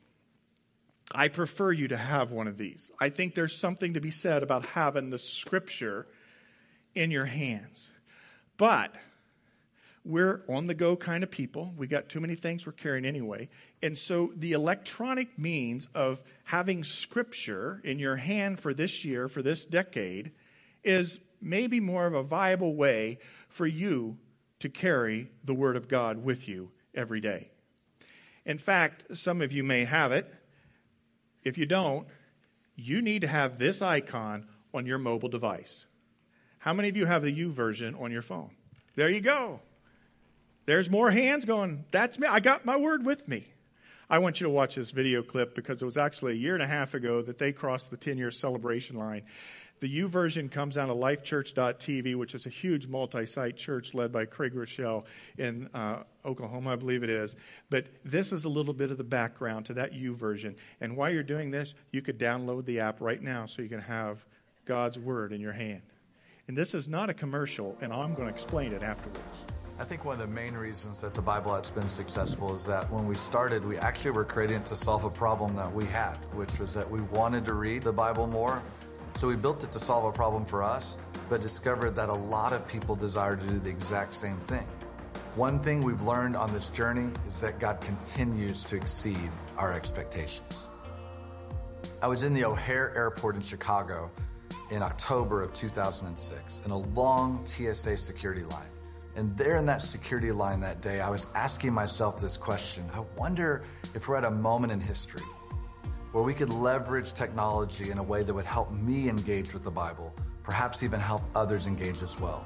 [1.14, 2.92] I prefer you to have one of these.
[3.00, 6.06] I think there's something to be said about having the scripture
[6.96, 7.88] in your hands.
[8.58, 8.96] But
[10.04, 11.74] we're on the go kind of people.
[11.78, 13.50] We got too many things we're carrying anyway.
[13.82, 19.42] And so the electronic means of having scripture in your hand for this year, for
[19.42, 20.32] this decade,
[20.84, 23.20] is maybe more of a viable way
[23.50, 24.18] for you
[24.60, 27.50] to carry the Word of God with you every day.
[28.46, 30.34] In fact, some of you may have it.
[31.44, 32.08] If you don't,
[32.76, 35.86] you need to have this icon on your mobile device.
[36.60, 38.52] How many of you have the YouVersion on your phone?
[38.96, 39.62] There you go.
[40.66, 42.28] There's more hands going, that's me.
[42.28, 43.48] I got my word with me.
[44.10, 46.64] I want you to watch this video clip because it was actually a year and
[46.64, 49.24] a half ago that they crossed the 10 year celebration line.
[49.80, 54.26] The YouVersion comes out of lifechurch.tv, which is a huge multi site church led by
[54.26, 55.06] Craig Groeschel
[55.38, 57.36] in uh, Oklahoma, I believe it is.
[57.70, 60.56] But this is a little bit of the background to that YouVersion.
[60.82, 63.82] And while you're doing this, you could download the app right now so you can
[63.82, 64.26] have
[64.66, 65.84] God's Word in your hand.
[66.48, 69.22] And this is not a commercial, and I'm going to explain it afterwards.
[69.80, 72.90] I think one of the main reasons that the Bible App's been successful is that
[72.90, 76.16] when we started, we actually were creating it to solve a problem that we had,
[76.34, 78.64] which was that we wanted to read the Bible more,
[79.18, 82.54] so we built it to solve a problem for us, but discovered that a lot
[82.54, 84.66] of people desire to do the exact same thing.
[85.36, 90.70] One thing we've learned on this journey is that God continues to exceed our expectations.
[92.00, 94.12] I was in the O'Hare Airport in Chicago
[94.70, 98.70] in October of 2006 in a long TSA security line.
[99.16, 103.00] And there in that security line that day, I was asking myself this question I
[103.18, 103.64] wonder
[103.96, 105.24] if we're at a moment in history
[106.12, 109.72] where we could leverage technology in a way that would help me engage with the
[109.72, 112.46] Bible, perhaps even help others engage as well.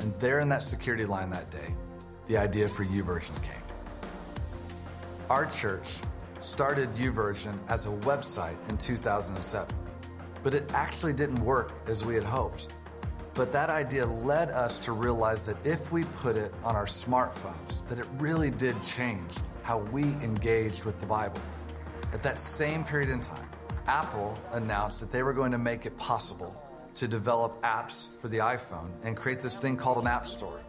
[0.00, 1.74] And there in that security line that day,
[2.26, 3.62] the idea for YouVersion came.
[5.28, 5.98] Our church
[6.40, 9.74] started YouVersion as a website in 2007,
[10.42, 12.74] but it actually didn't work as we had hoped.
[13.34, 17.86] But that idea led us to realize that if we put it on our smartphones,
[17.88, 21.40] that it really did change how we engaged with the Bible.
[22.12, 23.48] At that same period in time,
[23.86, 26.56] Apple announced that they were going to make it possible
[26.94, 30.60] to develop apps for the iPhone and create this thing called an App Store.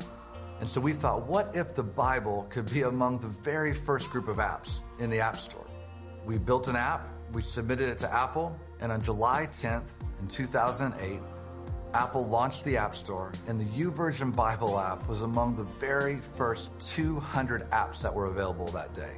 [0.60, 4.28] And so we thought, what if the Bible could be among the very first group
[4.28, 5.66] of apps in the App Store?
[6.26, 11.20] We built an app, we submitted it to Apple, and on July 10th in 2008,
[11.96, 16.72] Apple launched the App Store, and the YouVersion Bible app was among the very first
[16.80, 19.18] 200 apps that were available that day.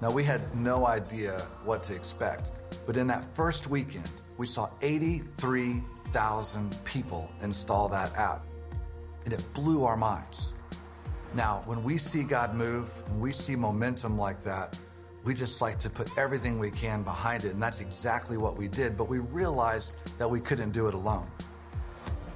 [0.00, 2.52] Now, we had no idea what to expect,
[2.86, 8.46] but in that first weekend, we saw 83,000 people install that app,
[9.26, 10.54] and it blew our minds.
[11.34, 14.78] Now, when we see God move and we see momentum like that,
[15.22, 18.68] we just like to put everything we can behind it, and that's exactly what we
[18.68, 18.96] did.
[18.96, 21.30] But we realized that we couldn't do it alone.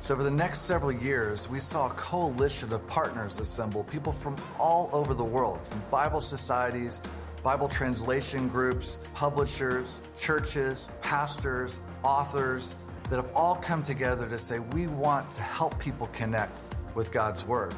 [0.02, 4.36] So, over the next several years, we saw a coalition of partners assemble, people from
[4.58, 7.00] all over the world, from Bible societies,
[7.44, 12.74] Bible translation groups, publishers, churches, pastors, authors
[13.10, 16.62] that have all come together to say, we want to help people connect
[16.94, 17.74] with God's Word.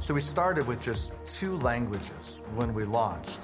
[0.00, 3.38] So we started with just two languages when we launched,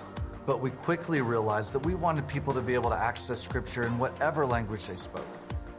[0.44, 3.98] but we quickly realized that we wanted people to be able to access Scripture in
[3.98, 5.26] whatever language they spoke.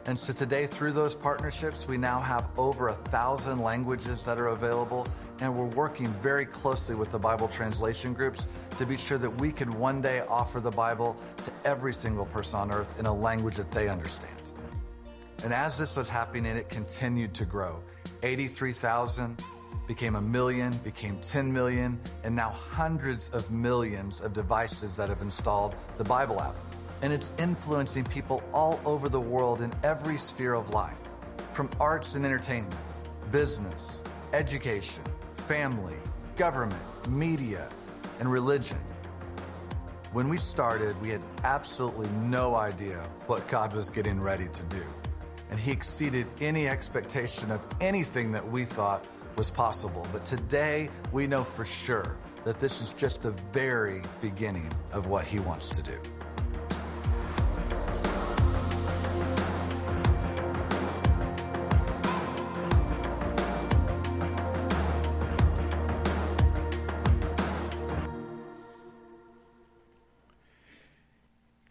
[0.06, 4.48] And so today, through those partnerships, we now have over a thousand languages that are
[4.48, 5.06] available,
[5.40, 9.52] and we're working very closely with the Bible translation groups to be sure that we
[9.52, 13.56] can one day offer the Bible to every single person on earth in a language
[13.56, 14.34] that they understand.
[15.44, 17.80] And as this was happening, it continued to grow.
[18.22, 19.42] 83,000
[19.86, 25.22] became a million, became 10 million, and now hundreds of millions of devices that have
[25.22, 26.54] installed the Bible app.
[27.02, 31.00] And it's influencing people all over the world in every sphere of life
[31.52, 32.76] from arts and entertainment,
[33.30, 35.96] business, education, family,
[36.36, 37.68] government, media,
[38.20, 38.78] and religion.
[40.12, 44.82] When we started, we had absolutely no idea what God was getting ready to do.
[45.50, 50.06] And He exceeded any expectation of anything that we thought was possible.
[50.12, 55.26] But today, we know for sure that this is just the very beginning of what
[55.26, 55.98] He wants to do.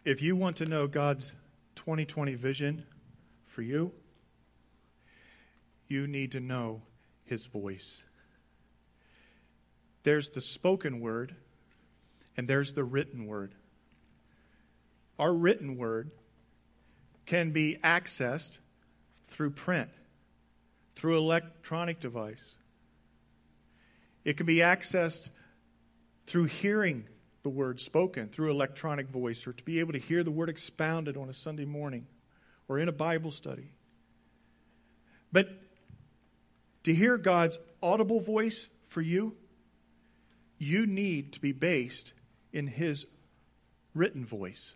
[0.08, 1.34] If you want to know God's
[1.76, 2.86] 2020 vision
[3.44, 3.92] for you,
[5.86, 6.80] you need to know
[7.26, 8.00] his voice.
[10.04, 11.36] There's the spoken word,
[12.38, 13.54] and there's the written word.
[15.18, 16.10] Our written word
[17.26, 18.60] can be accessed
[19.28, 19.90] through print,
[20.96, 22.56] through electronic device.
[24.24, 25.28] It can be accessed
[26.26, 27.04] through hearing
[27.42, 31.16] the word spoken, through electronic voice, or to be able to hear the word expounded
[31.16, 32.06] on a Sunday morning
[32.68, 33.70] or in a Bible study.
[35.32, 35.48] But
[36.84, 39.36] to hear God's audible voice for you,
[40.58, 42.12] you need to be based
[42.52, 43.06] in His
[43.94, 44.74] written voice.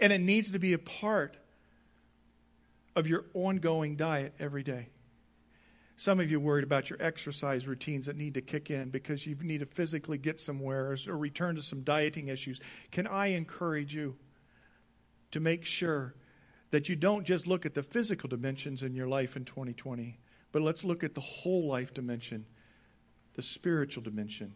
[0.00, 1.36] And it needs to be a part
[2.96, 4.88] of your ongoing diet every day.
[6.00, 9.36] Some of you worried about your exercise routines that need to kick in because you
[9.42, 12.58] need to physically get somewhere or return to some dieting issues.
[12.90, 14.16] Can I encourage you
[15.32, 16.14] to make sure
[16.70, 20.18] that you don't just look at the physical dimensions in your life in 2020,
[20.52, 22.46] but let's look at the whole life dimension,
[23.34, 24.54] the spiritual dimension.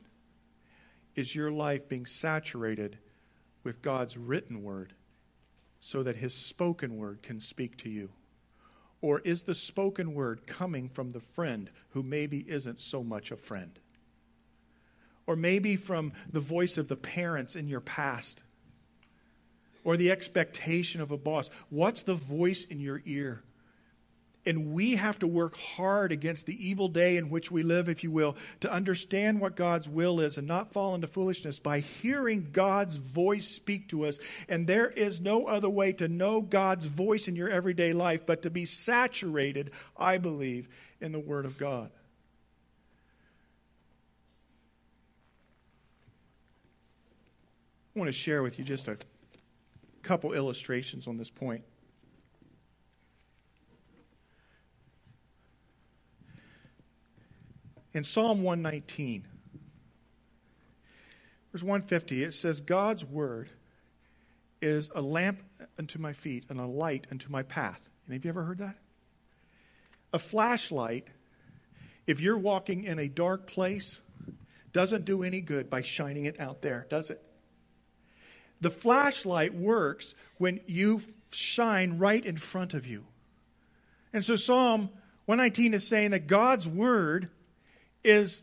[1.15, 2.97] Is your life being saturated
[3.65, 4.95] with God's written word
[5.79, 8.09] so that his spoken word can speak to you?
[9.05, 13.37] Or is the spoken word coming from the friend who maybe isn't so much a
[13.37, 13.79] friend?
[15.27, 18.43] Or maybe from the voice of the parents in your past?
[19.85, 21.51] Or the expectation of a boss?
[21.69, 23.43] What's the voice in your ear?
[24.47, 28.05] And we have to work hard against the evil day in which we live, if
[28.05, 32.49] you will, to understand what God's will is and not fall into foolishness by hearing
[32.53, 34.19] God's voice speak to us.
[34.49, 38.43] And there is no other way to know God's voice in your everyday life but
[38.43, 40.69] to be saturated, I believe,
[41.01, 41.91] in the Word of God.
[47.95, 48.99] I want to share with you just a
[50.03, 51.63] couple illustrations on this point.
[57.95, 59.25] In Psalm 119,
[61.53, 63.51] verse 150, it says, God's word
[64.61, 65.41] is a lamp
[65.79, 67.81] unto my feet and a light unto my path.
[68.09, 68.77] Any of you ever heard that?
[70.13, 71.09] A flashlight,
[72.09, 74.01] if you're walking in a dark place,
[74.73, 77.23] doesn't do any good by shining it out there, does it?
[78.61, 83.05] The flashlight works when you shine right in front of you.
[84.13, 84.91] And so Psalm
[85.27, 87.29] 119 is saying that God's word
[88.05, 88.43] is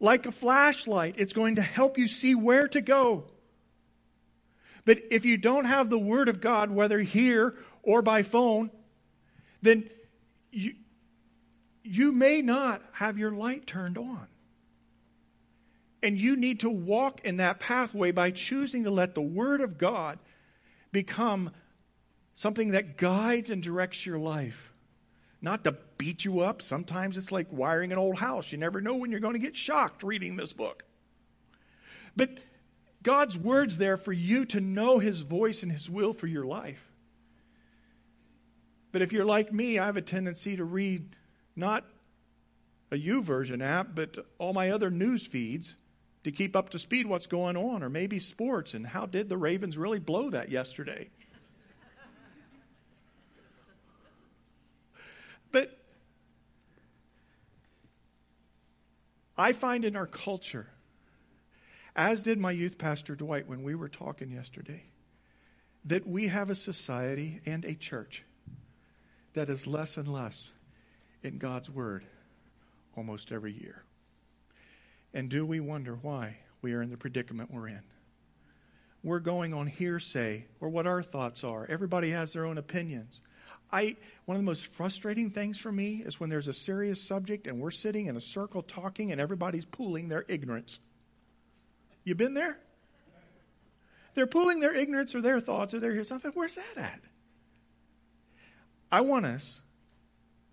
[0.00, 1.14] like a flashlight.
[1.18, 3.24] It's going to help you see where to go.
[4.84, 8.70] But if you don't have the Word of God, whether here or by phone,
[9.62, 9.88] then
[10.50, 10.74] you,
[11.84, 14.26] you may not have your light turned on.
[16.02, 19.78] And you need to walk in that pathway by choosing to let the Word of
[19.78, 20.18] God
[20.90, 21.52] become
[22.34, 24.71] something that guides and directs your life.
[25.42, 26.62] Not to beat you up.
[26.62, 28.52] Sometimes it's like wiring an old house.
[28.52, 30.84] You never know when you're going to get shocked reading this book.
[32.16, 32.38] But
[33.02, 36.92] God's word's there for you to know His voice and His will for your life.
[38.92, 41.16] But if you're like me, I have a tendency to read
[41.56, 41.84] not
[42.90, 45.74] a YouVersion app, but all my other news feeds
[46.24, 49.36] to keep up to speed what's going on, or maybe sports and how did the
[49.36, 51.08] Ravens really blow that yesterday?
[55.50, 55.78] but
[59.36, 60.68] I find in our culture,
[61.96, 64.84] as did my youth pastor Dwight when we were talking yesterday,
[65.84, 68.24] that we have a society and a church
[69.34, 70.52] that is less and less
[71.22, 72.04] in God's Word
[72.96, 73.84] almost every year.
[75.14, 77.82] And do we wonder why we are in the predicament we're in?
[79.02, 81.66] We're going on hearsay or what our thoughts are.
[81.68, 83.20] Everybody has their own opinions.
[83.72, 83.96] I,
[84.26, 87.58] one of the most frustrating things for me is when there's a serious subject and
[87.58, 90.78] we're sitting in a circle talking and everybody's pooling their ignorance.
[92.04, 92.58] You been there?
[94.14, 96.16] They're pooling their ignorance or their thoughts or their hearsay.
[96.34, 97.00] Where's that at?
[98.90, 99.62] I want us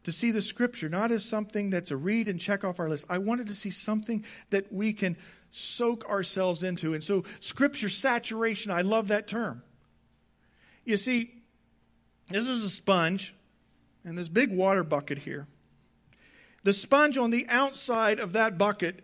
[0.03, 3.03] to see the scripture not as something that's a read and check off our list.
[3.09, 5.17] I wanted to see something that we can
[5.51, 6.93] soak ourselves into.
[6.93, 9.61] And so, scripture saturation, I love that term.
[10.85, 11.38] You see,
[12.29, 13.35] this is a sponge
[14.03, 15.47] and this big water bucket here.
[16.63, 19.03] The sponge on the outside of that bucket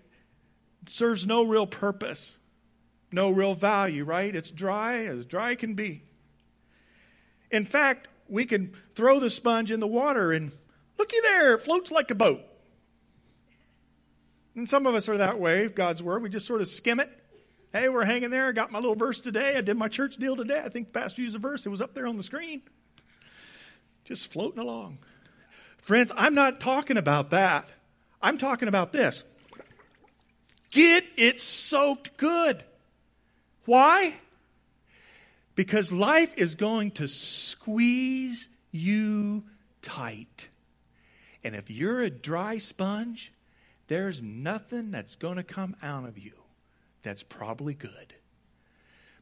[0.87, 2.37] serves no real purpose,
[3.11, 4.35] no real value, right?
[4.35, 6.03] It's dry, as dry can be.
[7.51, 10.51] In fact, we can throw the sponge in the water and
[10.97, 12.41] Looky there, it floats like a boat.
[14.55, 16.23] And some of us are that way, God's Word.
[16.23, 17.13] We just sort of skim it.
[17.73, 18.47] Hey, we're hanging there.
[18.47, 19.57] I got my little verse today.
[19.57, 20.61] I did my church deal today.
[20.63, 21.65] I think the pastor used a verse.
[21.65, 22.61] It was up there on the screen.
[24.05, 24.99] Just floating along.
[25.77, 27.67] Friends, I'm not talking about that.
[28.21, 29.23] I'm talking about this.
[30.71, 32.63] Get it soaked good.
[33.65, 34.15] Why?
[35.55, 39.43] Because life is going to squeeze you
[39.81, 40.49] tight.
[41.43, 43.31] And if you're a dry sponge,
[43.87, 46.33] there's nothing that's going to come out of you
[47.03, 48.15] that's probably good.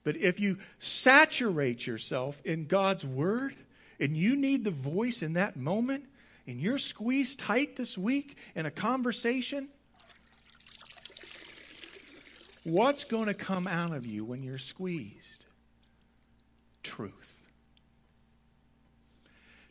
[0.03, 3.55] But if you saturate yourself in God's Word
[4.00, 6.06] and you need the voice in that moment,
[6.48, 9.70] and you're squeezed tight this week in a conversation,
[12.64, 15.46] what's going to come out of you when you're squeezed?
[16.84, 17.44] Truth.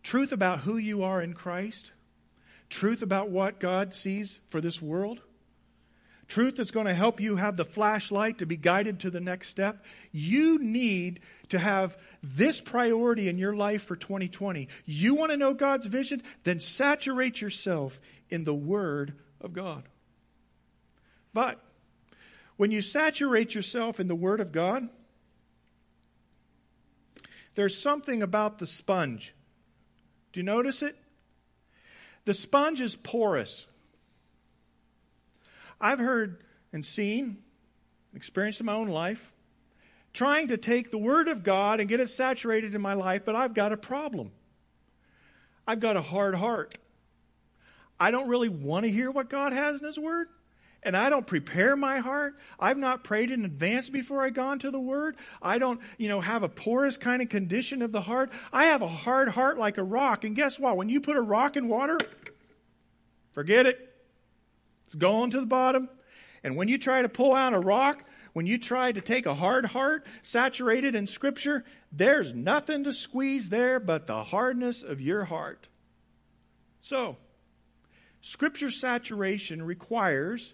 [0.03, 1.93] Truth about who you are in Christ
[2.73, 5.20] truth about what God sees for this world,
[6.33, 9.49] truth that's going to help you have the flashlight to be guided to the next
[9.49, 9.85] step.
[10.12, 11.20] You need
[11.51, 14.68] to have this priority in your life for 2020.
[14.87, 16.22] You want to know God's vision?
[16.45, 19.12] Then saturate yourself in the Word
[19.43, 19.83] of God.
[21.35, 21.61] But
[22.57, 24.89] when you saturate yourself in the Word of God,
[27.57, 29.35] there's something about the sponge.
[30.33, 30.97] Do you notice it?
[32.24, 33.66] The sponge is porous.
[35.83, 37.39] I've heard and seen,
[38.14, 39.33] experienced in my own life,
[40.14, 43.35] trying to take the Word of God and get it saturated in my life, but
[43.35, 44.30] I've got a problem.
[45.66, 46.78] I've got a hard heart.
[47.99, 50.28] I don't really want to hear what God has in His Word,
[50.85, 52.35] and I don't prepare my heart.
[52.61, 55.16] I've not prayed in advance before I go into the Word.
[55.41, 58.30] I don't, you know, have a porous kind of condition of the heart.
[58.53, 60.24] I have a hard heart like a rock.
[60.24, 60.76] And guess what?
[60.76, 61.99] When you put a rock in water,
[63.33, 63.91] forget it.
[64.93, 65.88] It's going to the bottom.
[66.45, 69.34] And when you try to pull out a rock, when you try to take a
[69.34, 75.24] hard heart saturated in Scripture, there's nothing to squeeze there but the hardness of your
[75.24, 75.68] heart.
[76.80, 77.16] So,
[78.20, 80.53] Scripture saturation requires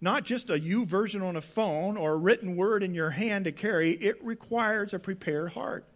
[0.00, 3.52] not just a YouVersion on a phone or a written word in your hand to
[3.52, 5.86] carry, it requires a prepared heart.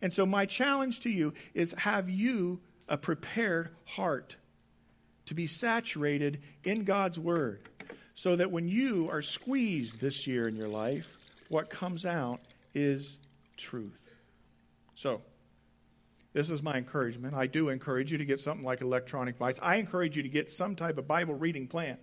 [0.00, 4.36] And so, my challenge to you is have you a prepared heart
[5.26, 7.68] to be saturated in God's Word
[8.14, 11.06] so that when you are squeezed this year in your life,
[11.48, 12.40] what comes out
[12.74, 13.18] is
[13.56, 14.10] truth.
[14.94, 15.20] So,
[16.32, 17.34] this is my encouragement.
[17.34, 19.58] I do encourage you to get something like electronic device.
[19.62, 21.96] I encourage you to get some type of Bible reading plan.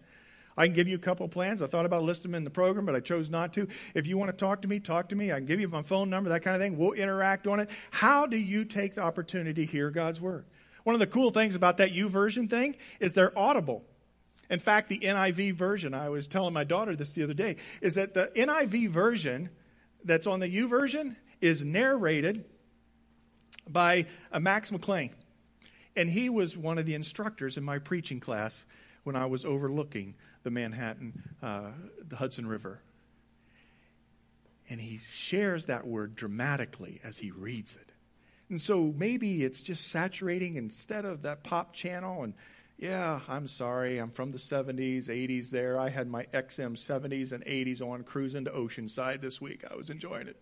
[0.57, 1.61] I can give you a couple plans.
[1.61, 3.67] I thought about listing them in the program, but I chose not to.
[3.93, 5.31] If you want to talk to me, talk to me.
[5.31, 6.77] I can give you my phone number, that kind of thing.
[6.77, 7.69] We'll interact on it.
[7.91, 10.45] How do you take the opportunity to hear God's Word?
[10.83, 13.83] One of the cool things about that YouVersion thing is they're audible.
[14.49, 17.95] In fact, the NIV version, I was telling my daughter this the other day, is
[17.95, 19.49] that the NIV version
[20.03, 22.45] that's on the YouVersion is narrated
[23.67, 24.05] by
[24.37, 25.11] Max McLean.
[25.95, 28.65] And he was one of the instructors in my preaching class
[29.03, 31.71] when I was overlooking the Manhattan, uh,
[32.07, 32.81] the Hudson River.
[34.69, 37.92] And he shares that word dramatically as he reads it.
[38.49, 42.23] And so maybe it's just saturating instead of that pop channel.
[42.23, 42.33] And
[42.77, 45.79] yeah, I'm sorry, I'm from the 70s, 80s there.
[45.79, 49.63] I had my XM 70s and 80s on cruising to Oceanside this week.
[49.69, 50.37] I was enjoying it.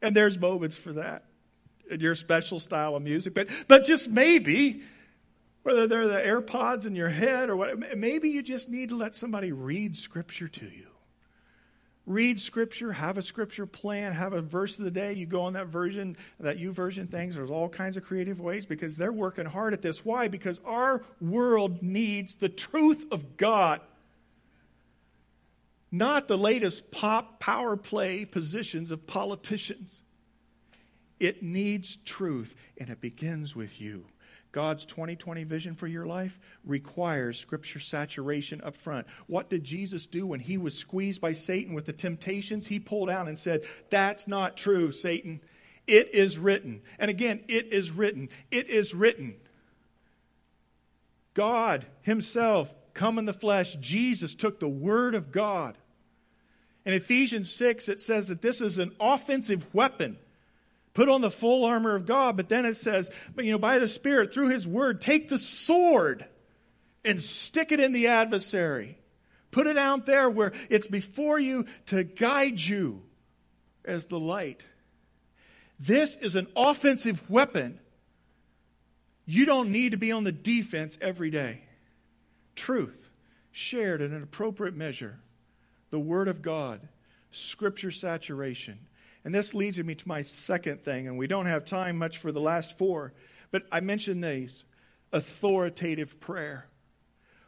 [0.00, 1.24] And there's moments for that
[1.90, 3.34] in your special style of music.
[3.34, 4.82] But, but just maybe,
[5.62, 9.14] whether they're the AirPods in your head or what, maybe you just need to let
[9.14, 10.93] somebody read Scripture to you.
[12.06, 15.14] Read Scripture, have a Scripture plan, have a verse of the day.
[15.14, 17.34] You go on that version, that YouVersion things.
[17.34, 20.04] There's all kinds of creative ways because they're working hard at this.
[20.04, 20.28] Why?
[20.28, 23.80] Because our world needs the truth of God
[25.94, 30.02] not the latest pop power play positions of politicians.
[31.20, 34.06] It needs truth, and it begins with you.
[34.54, 39.04] God's 2020 vision for your life requires scripture saturation up front.
[39.26, 42.68] What did Jesus do when he was squeezed by Satan with the temptations?
[42.68, 45.40] He pulled out and said, That's not true, Satan.
[45.88, 46.82] It is written.
[47.00, 48.28] And again, it is written.
[48.52, 49.34] It is written.
[51.34, 55.76] God Himself, come in the flesh, Jesus took the Word of God.
[56.86, 60.16] In Ephesians 6, it says that this is an offensive weapon
[60.94, 63.80] Put on the full armor of God, but then it says, but you know, by
[63.80, 66.24] the Spirit, through His Word, take the sword
[67.04, 68.96] and stick it in the adversary.
[69.50, 73.02] Put it out there where it's before you to guide you
[73.84, 74.64] as the light.
[75.80, 77.80] This is an offensive weapon.
[79.26, 81.62] You don't need to be on the defense every day.
[82.54, 83.10] Truth
[83.50, 85.18] shared in an appropriate measure,
[85.90, 86.88] the Word of God,
[87.32, 88.78] Scripture saturation
[89.24, 92.30] and this leads me to my second thing, and we don't have time much for
[92.30, 93.12] the last four,
[93.50, 94.64] but I mentioned these
[95.12, 96.66] authoritative prayer.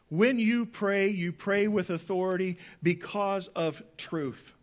[0.09, 4.53] When you pray, you pray with authority because of truth.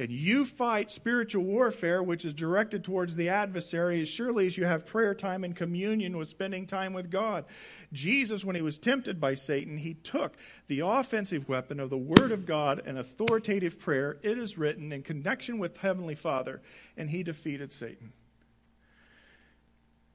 [0.00, 4.64] And you fight spiritual warfare, which is directed towards the adversary, as surely as you
[4.64, 7.44] have prayer time and communion with spending time with God.
[7.92, 10.38] Jesus, when he was tempted by Satan, he took
[10.68, 15.02] the offensive weapon of the Word of God and authoritative prayer, it is written, in
[15.02, 16.62] connection with Heavenly Father,
[16.96, 18.14] and he defeated Satan.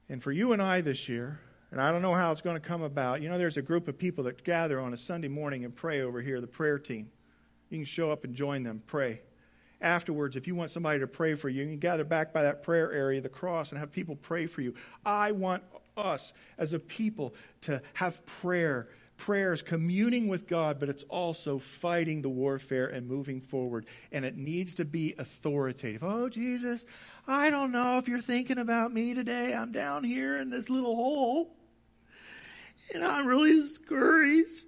[0.09, 2.67] And for you and I this year, and I don't know how it's going to
[2.67, 5.63] come about, you know, there's a group of people that gather on a Sunday morning
[5.63, 7.11] and pray over here, the prayer team.
[7.69, 9.21] You can show up and join them, pray
[9.85, 12.63] afterwards, if you want somebody to pray for you, you can gather back by that
[12.63, 14.73] prayer area, the cross, and have people pray for you.
[15.05, 15.63] I want
[15.95, 18.89] us as a people to have prayer.
[19.17, 23.85] Prayer is communing with God, but it's also fighting the warfare and moving forward.
[24.11, 26.03] And it needs to be authoritative.
[26.03, 26.85] Oh, Jesus,
[27.27, 29.53] I don't know if you're thinking about me today.
[29.53, 31.55] I'm down here in this little hole,
[32.93, 34.65] and I'm really discouraged.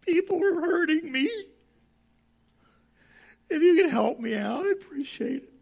[0.00, 1.30] People are hurting me.
[3.50, 5.52] If you could help me out, I'd appreciate it.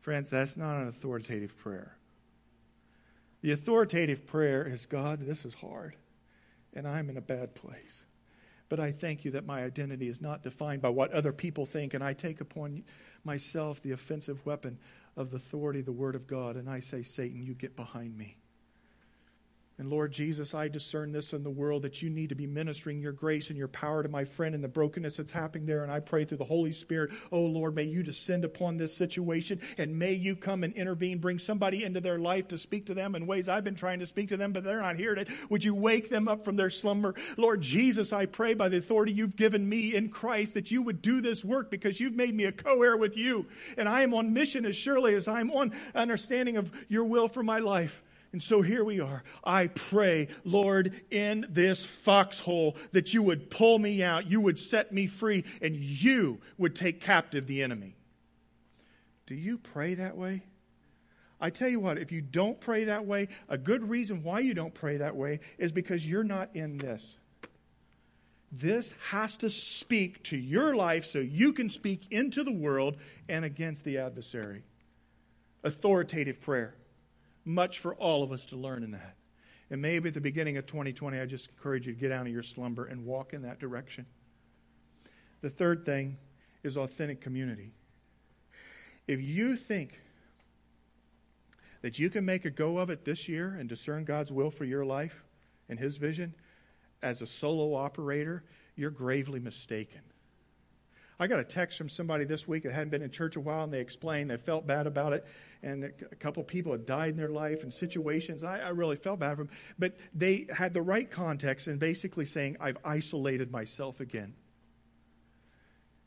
[0.00, 1.96] Friends, that's not an authoritative prayer.
[3.42, 5.96] The authoritative prayer is God, this is hard,
[6.74, 8.04] and I'm in a bad place.
[8.68, 11.94] But I thank you that my identity is not defined by what other people think,
[11.94, 12.84] and I take upon
[13.24, 14.78] myself the offensive weapon
[15.16, 18.36] of the authority, the Word of God, and I say, Satan, you get behind me.
[19.76, 23.00] And Lord Jesus, I discern this in the world that you need to be ministering
[23.00, 25.82] your grace and your power to my friend and the brokenness that's happening there.
[25.82, 29.60] And I pray through the Holy Spirit, oh Lord, may you descend upon this situation
[29.76, 33.16] and may you come and intervene, bring somebody into their life to speak to them
[33.16, 35.16] in ways I've been trying to speak to them, but they're not here.
[35.16, 35.34] Today.
[35.50, 37.16] Would you wake them up from their slumber?
[37.36, 41.02] Lord Jesus, I pray by the authority you've given me in Christ that you would
[41.02, 43.46] do this work because you've made me a co heir with you.
[43.76, 47.42] And I am on mission as surely as I'm on understanding of your will for
[47.42, 48.04] my life.
[48.34, 49.22] And so here we are.
[49.44, 54.90] I pray, Lord, in this foxhole that you would pull me out, you would set
[54.90, 57.94] me free, and you would take captive the enemy.
[59.28, 60.42] Do you pray that way?
[61.40, 64.52] I tell you what, if you don't pray that way, a good reason why you
[64.52, 67.16] don't pray that way is because you're not in this.
[68.50, 72.96] This has to speak to your life so you can speak into the world
[73.28, 74.64] and against the adversary.
[75.62, 76.74] Authoritative prayer
[77.44, 79.16] much for all of us to learn in that.
[79.70, 82.32] And maybe at the beginning of 2020, I just encourage you to get out of
[82.32, 84.06] your slumber and walk in that direction.
[85.40, 86.16] The third thing
[86.62, 87.72] is authentic community.
[89.06, 90.00] If you think
[91.82, 94.64] that you can make a go of it this year and discern God's will for
[94.64, 95.22] your life
[95.68, 96.34] and His vision
[97.02, 98.44] as a solo operator,
[98.76, 100.00] you're gravely mistaken.
[101.18, 103.64] I got a text from somebody this week that hadn't been in church a while,
[103.64, 105.24] and they explained they felt bad about it,
[105.62, 108.42] and a couple people had died in their life and situations.
[108.42, 112.26] I, I really felt bad for them, but they had the right context and basically
[112.26, 114.34] saying, "I've isolated myself again."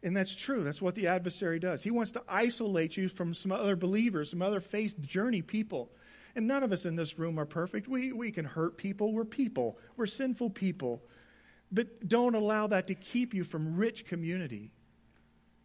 [0.03, 0.63] And that's true.
[0.63, 1.83] That's what the adversary does.
[1.83, 5.91] He wants to isolate you from some other believers, some other faith journey people.
[6.35, 7.87] And none of us in this room are perfect.
[7.87, 9.11] We, we can hurt people.
[9.11, 11.01] We're people, we're sinful people.
[11.71, 14.71] But don't allow that to keep you from rich community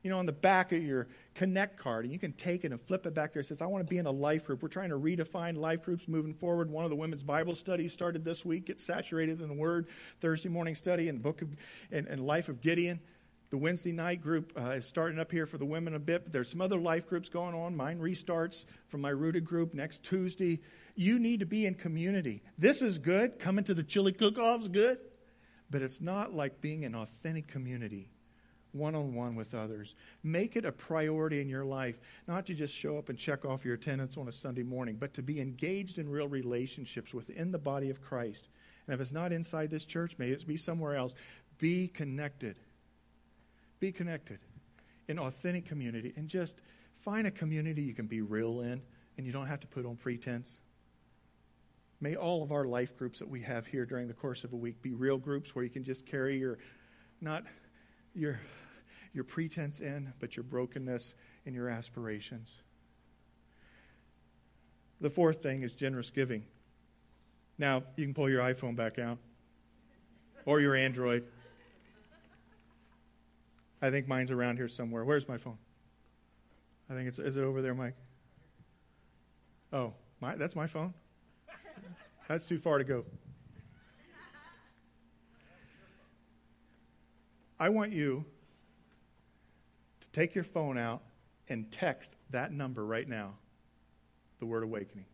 [0.03, 2.81] you know, on the back of your Connect card, and you can take it and
[2.81, 3.41] flip it back there.
[3.41, 4.63] It says, I want to be in a life group.
[4.63, 6.71] We're trying to redefine life groups moving forward.
[6.71, 8.67] One of the women's Bible studies started this week.
[8.67, 9.87] Get saturated in the Word.
[10.21, 11.49] Thursday morning study in the book of
[11.91, 13.01] and, and Life of Gideon.
[13.49, 16.25] The Wednesday night group uh, is starting up here for the women a bit.
[16.25, 17.75] But there's some other life groups going on.
[17.75, 20.61] Mine restarts from my rooted group next Tuesday.
[20.97, 22.43] You need to be in community.
[22.59, 23.39] This is good.
[23.39, 24.99] Coming to the chili cook-off's good.
[25.71, 28.12] But it's not like being in authentic community
[28.73, 29.95] one on one with others.
[30.23, 33.65] Make it a priority in your life, not to just show up and check off
[33.65, 37.59] your attendance on a Sunday morning, but to be engaged in real relationships within the
[37.59, 38.49] body of Christ.
[38.87, 41.15] And if it's not inside this church, may it be somewhere else.
[41.59, 42.57] Be connected.
[43.79, 44.39] Be connected
[45.09, 46.63] in authentic community and just
[47.01, 48.81] find a community you can be real in
[49.17, 50.59] and you don't have to put on pretense.
[52.01, 54.57] May all of our life groups that we have here during the course of a
[54.57, 56.59] week be real groups where you can just carry your
[57.21, 57.45] not
[58.15, 58.41] your
[59.13, 62.59] your pretense in, but your brokenness and your aspirations.
[65.01, 66.45] The fourth thing is generous giving.
[67.59, 69.19] Now, you can pull your iPhone back out
[70.47, 71.25] or your Android.
[73.81, 75.05] I think mine's around here somewhere.
[75.05, 75.59] Where's my phone?
[76.89, 77.97] I think it's is it over there, Mike?
[79.73, 80.95] Oh, my that's my phone.
[82.29, 83.05] That's too far to go.
[87.59, 88.25] I want you
[90.13, 91.03] Take your phone out
[91.49, 93.35] and text that number right now
[94.39, 95.07] the word awakening.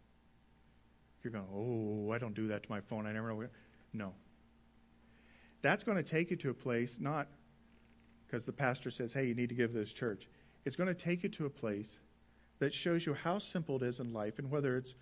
[1.23, 3.07] You're going, oh, I don't do that to my phone.
[3.07, 3.49] I never know.
[3.93, 4.13] No.
[5.61, 7.29] That's going to take you to a place, not
[8.27, 10.29] because the pastor says, hey, you need to give this church.
[10.65, 11.99] It's going to take you to a place
[12.59, 14.95] that shows you how simple it is in life, and whether it's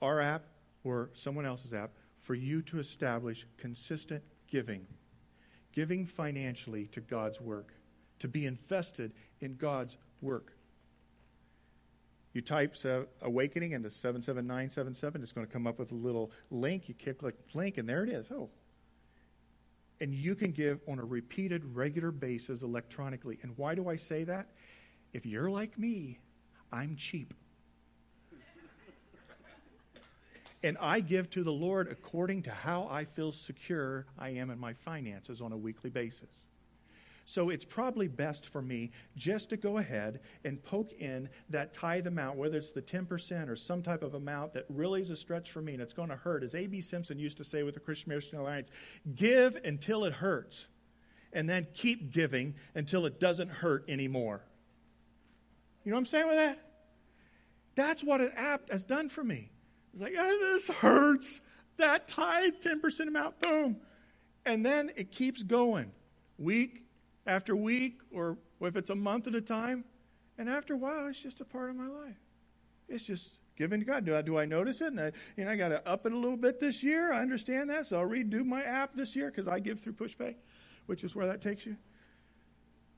[0.00, 0.44] our app
[0.84, 1.90] or someone else's app,
[2.20, 4.86] for you to establish consistent giving,
[5.72, 7.72] giving financially to God's work
[8.22, 10.52] to be invested in God's work.
[12.32, 16.88] You type uh, awakening into 77977, it's going to come up with a little link.
[16.88, 18.30] You click the link, and there it is.
[18.30, 18.48] Oh.
[20.00, 23.38] And you can give on a repeated, regular basis electronically.
[23.42, 24.46] And why do I say that?
[25.12, 26.20] If you're like me,
[26.72, 27.34] I'm cheap.
[30.62, 34.60] and I give to the Lord according to how I feel secure I am in
[34.60, 36.30] my finances on a weekly basis.
[37.24, 42.06] So it's probably best for me just to go ahead and poke in that tithe
[42.06, 45.50] amount, whether it's the 10% or some type of amount that really is a stretch
[45.50, 46.42] for me and it's going to hurt.
[46.42, 46.80] As A.B.
[46.80, 48.70] Simpson used to say with the Christian Missionary Alliance,
[49.14, 50.66] give until it hurts,
[51.32, 54.42] and then keep giving until it doesn't hurt anymore.
[55.84, 56.58] You know what I'm saying with that?
[57.74, 59.50] That's what an app has done for me.
[59.92, 61.40] It's like, oh, this hurts.
[61.78, 63.78] That tithe, 10% amount, boom.
[64.44, 65.90] And then it keeps going
[66.38, 66.81] week
[67.26, 69.84] after week, or if it's a month at a time.
[70.38, 72.16] And after a while, it's just a part of my life.
[72.88, 74.04] It's just Giving to God.
[74.04, 74.88] Do I, do I notice it?
[74.88, 77.12] And I, you know, I got to up it a little bit this year.
[77.12, 77.86] I understand that.
[77.86, 80.34] So I'll redo my app this year because I give through PushPay,
[80.86, 81.76] which is where that takes you.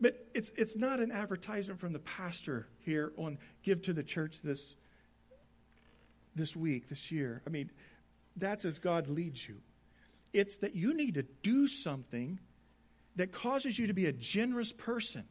[0.01, 4.43] But it's, it's not an advertisement from the pastor here on give to the church
[4.43, 4.77] this,
[6.37, 7.43] this week, this year.
[7.47, 7.71] I mean,
[8.37, 9.57] that's as God leads you.
[10.33, 12.39] It's that you need to do something
[13.17, 15.25] that causes you to be a generous person.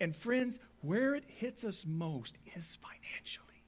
[0.00, 3.64] And friends, where it hits us most is financially.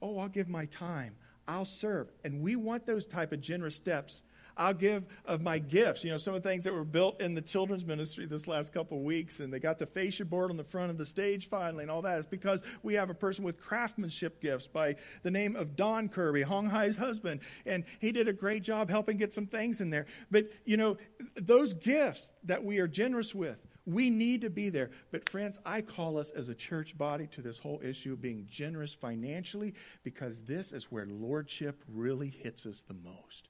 [0.00, 1.14] Oh, I'll give my time.
[1.46, 2.10] I'll serve.
[2.24, 4.22] And we want those type of generous steps
[4.56, 6.04] I'll give of my gifts.
[6.04, 8.72] You know, some of the things that were built in the children's ministry this last
[8.72, 11.48] couple of weeks, and they got the fascia board on the front of the stage
[11.48, 15.30] finally, and all that is because we have a person with craftsmanship gifts by the
[15.30, 19.34] name of Don Kirby, Hong Hai's husband, and he did a great job helping get
[19.34, 20.06] some things in there.
[20.30, 20.96] But, you know,
[21.36, 24.90] those gifts that we are generous with, we need to be there.
[25.10, 28.46] But, friends, I call us as a church body to this whole issue of being
[28.50, 33.48] generous financially because this is where lordship really hits us the most.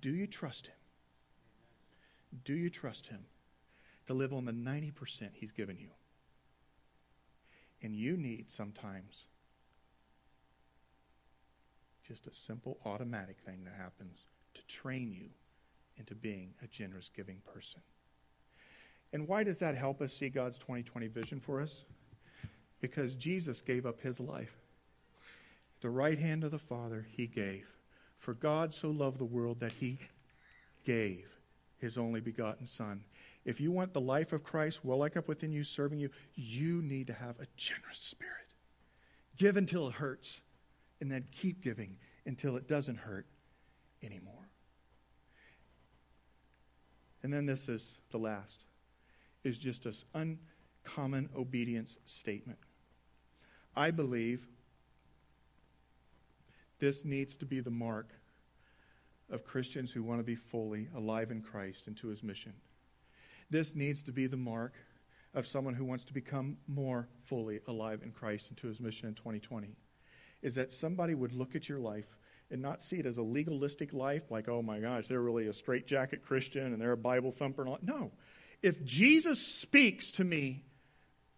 [0.00, 0.76] Do you trust Him?
[2.44, 3.26] Do you trust Him
[4.06, 5.90] to live on the 90% He's given you?
[7.82, 9.24] And you need sometimes
[12.06, 15.28] just a simple automatic thing that happens to train you
[15.96, 17.80] into being a generous giving person.
[19.12, 21.84] And why does that help us see God's 2020 vision for us?
[22.80, 24.56] Because Jesus gave up his life.
[25.80, 27.66] The right hand of the Father, he gave.
[28.20, 29.98] For God so loved the world that he
[30.84, 31.26] gave
[31.78, 33.02] his only begotten Son.
[33.46, 36.82] If you want the life of Christ well like up within you, serving you, you
[36.82, 38.34] need to have a generous spirit.
[39.38, 40.42] Give until it hurts,
[41.00, 41.96] and then keep giving
[42.26, 43.26] until it doesn't hurt
[44.02, 44.50] anymore.
[47.22, 48.64] And then this is the last,
[49.44, 50.38] is just an
[50.84, 52.58] uncommon obedience statement.
[53.74, 54.46] I believe
[56.80, 58.10] this needs to be the mark
[59.30, 62.54] of Christians who want to be fully alive in Christ and to his mission.
[63.50, 64.74] This needs to be the mark
[65.34, 69.08] of someone who wants to become more fully alive in Christ and to his mission
[69.08, 69.76] in 2020.
[70.42, 72.16] Is that somebody would look at your life
[72.50, 75.52] and not see it as a legalistic life, like, oh my gosh, they're really a
[75.52, 77.62] straitjacket Christian and they're a Bible thumper.
[77.62, 77.78] And all.
[77.82, 78.10] No.
[78.62, 80.64] If Jesus speaks to me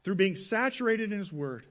[0.03, 1.64] through being saturated in his word,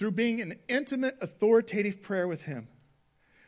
[0.00, 2.66] through being an intimate, authoritative prayer with Him,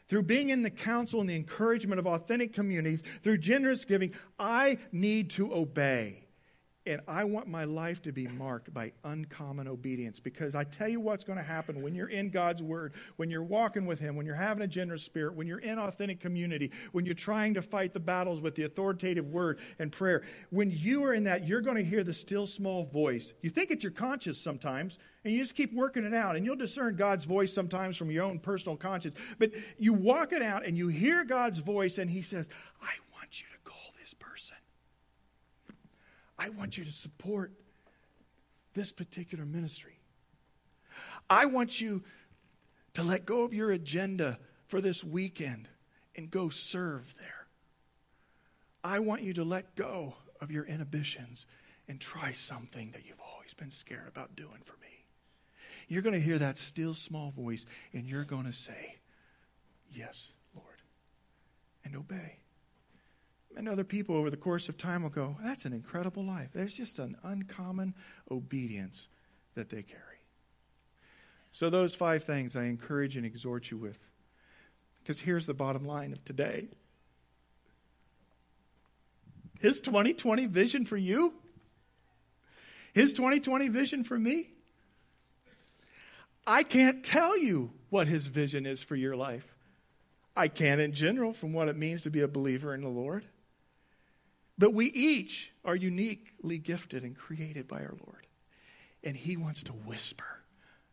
[0.07, 4.77] through being in the counsel and the encouragement of authentic communities, through generous giving, I
[4.93, 6.22] need to obey.
[6.85, 10.99] And I want my life to be marked by uncommon obedience because I tell you
[10.99, 14.27] what's going to happen when you're in God's Word, when you're walking with Him, when
[14.27, 17.93] you're having a generous spirit, when you're in authentic community, when you're trying to fight
[17.93, 20.23] the battles with the authoritative Word and prayer.
[20.51, 23.33] When you are in that, you're going to hear the still small voice.
[23.43, 26.57] You think it's your conscience sometimes, and you just keep working it out, and you'll
[26.57, 29.15] discern God's voice sometimes from your own personal conscience.
[29.39, 32.49] But you walk it out, and you hear God's voice, and He says,
[32.83, 34.57] I want you to call this person.
[36.43, 37.53] I want you to support
[38.75, 40.01] this particular ministry.
[41.31, 42.03] I want you
[42.95, 45.69] to let go of your agenda for this weekend
[46.17, 47.47] and go serve there.
[48.83, 51.47] I want you to let go of your inhibitions
[51.87, 55.05] and try something that you've always been scared about doing for me.
[55.87, 58.97] You're going to hear that still small voice and you're going to say,
[59.95, 60.83] Yes, Lord,
[61.85, 62.42] and obey.
[63.57, 66.51] And other people over the course of time will go, That's an incredible life.
[66.53, 67.95] There's just an uncommon
[68.31, 69.09] obedience
[69.55, 70.01] that they carry.
[71.51, 73.99] So, those five things I encourage and exhort you with.
[75.03, 76.69] Because here's the bottom line of today
[79.61, 81.35] His 2020 vision for you,
[82.95, 84.51] His 2020 vision for me.
[86.45, 89.55] I can't tell you what His vision is for your life.
[90.35, 93.27] I can in general from what it means to be a believer in the Lord.
[94.63, 98.29] But we each are uniquely gifted and created by our Lord.
[99.03, 100.39] And He wants to whisper.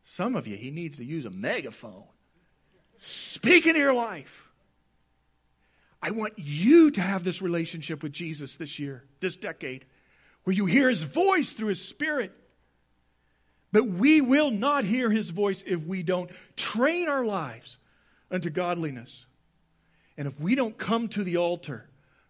[0.04, 2.06] Some of you, He needs to use a megaphone.
[2.98, 4.50] Speak into your life.
[6.02, 9.86] I want you to have this relationship with Jesus this year, this decade,
[10.46, 12.32] where you hear His voice through His Spirit.
[13.72, 17.78] But we will not hear His voice if we don't train our lives
[18.32, 19.28] unto godliness.
[20.18, 21.89] And if we don't come to the altar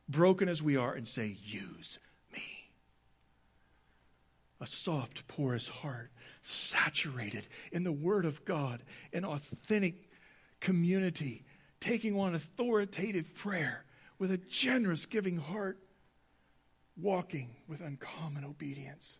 [0.10, 2.00] broken as we are, and say, Use
[2.34, 2.72] me.
[4.60, 8.82] A soft, porous heart, saturated in the Word of God,
[9.14, 10.10] an authentic
[10.60, 11.46] community,
[11.80, 13.86] taking on authoritative prayer
[14.18, 15.78] with a generous, giving heart,
[16.98, 19.20] walking with uncommon obedience.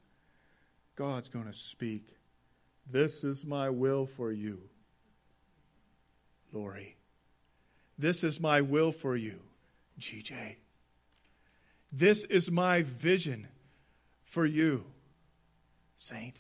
[0.96, 2.16] God's going to speak
[2.92, 4.60] This is my will for you,
[6.52, 6.98] Lori.
[7.98, 9.40] This is my will for you,
[10.00, 10.56] GJ.
[11.92, 13.48] This is my vision
[14.24, 14.86] for you,
[15.98, 16.36] Saint.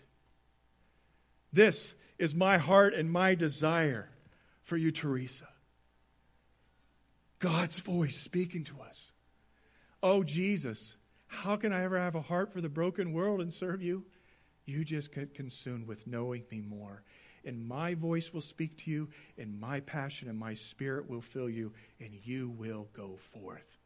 [1.52, 4.10] This is my heart and my desire
[4.62, 5.48] for you, Teresa.
[7.40, 9.12] God's voice speaking to us.
[10.04, 10.96] Oh, Jesus,
[11.26, 14.06] how can I ever have a heart for the broken world and serve you?
[14.66, 17.02] You just get consumed with knowing me more.
[17.44, 21.50] And my voice will speak to you, and my passion and my spirit will fill
[21.50, 23.79] you, and you will go forth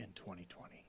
[0.00, 0.84] in 2020.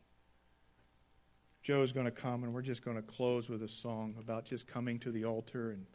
[1.62, 4.45] Joe is going to come, and we're just going to close with a song about
[4.45, 5.86] just coming to the altar and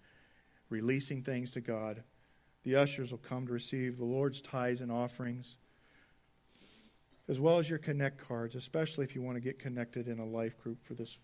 [0.70, 2.02] releasing things to God.
[2.62, 5.56] The ushers will come to receive the Lord's tithes and offerings,
[7.28, 10.24] as well as your connect cards, especially if you want to get connected in a
[10.24, 11.18] life group for this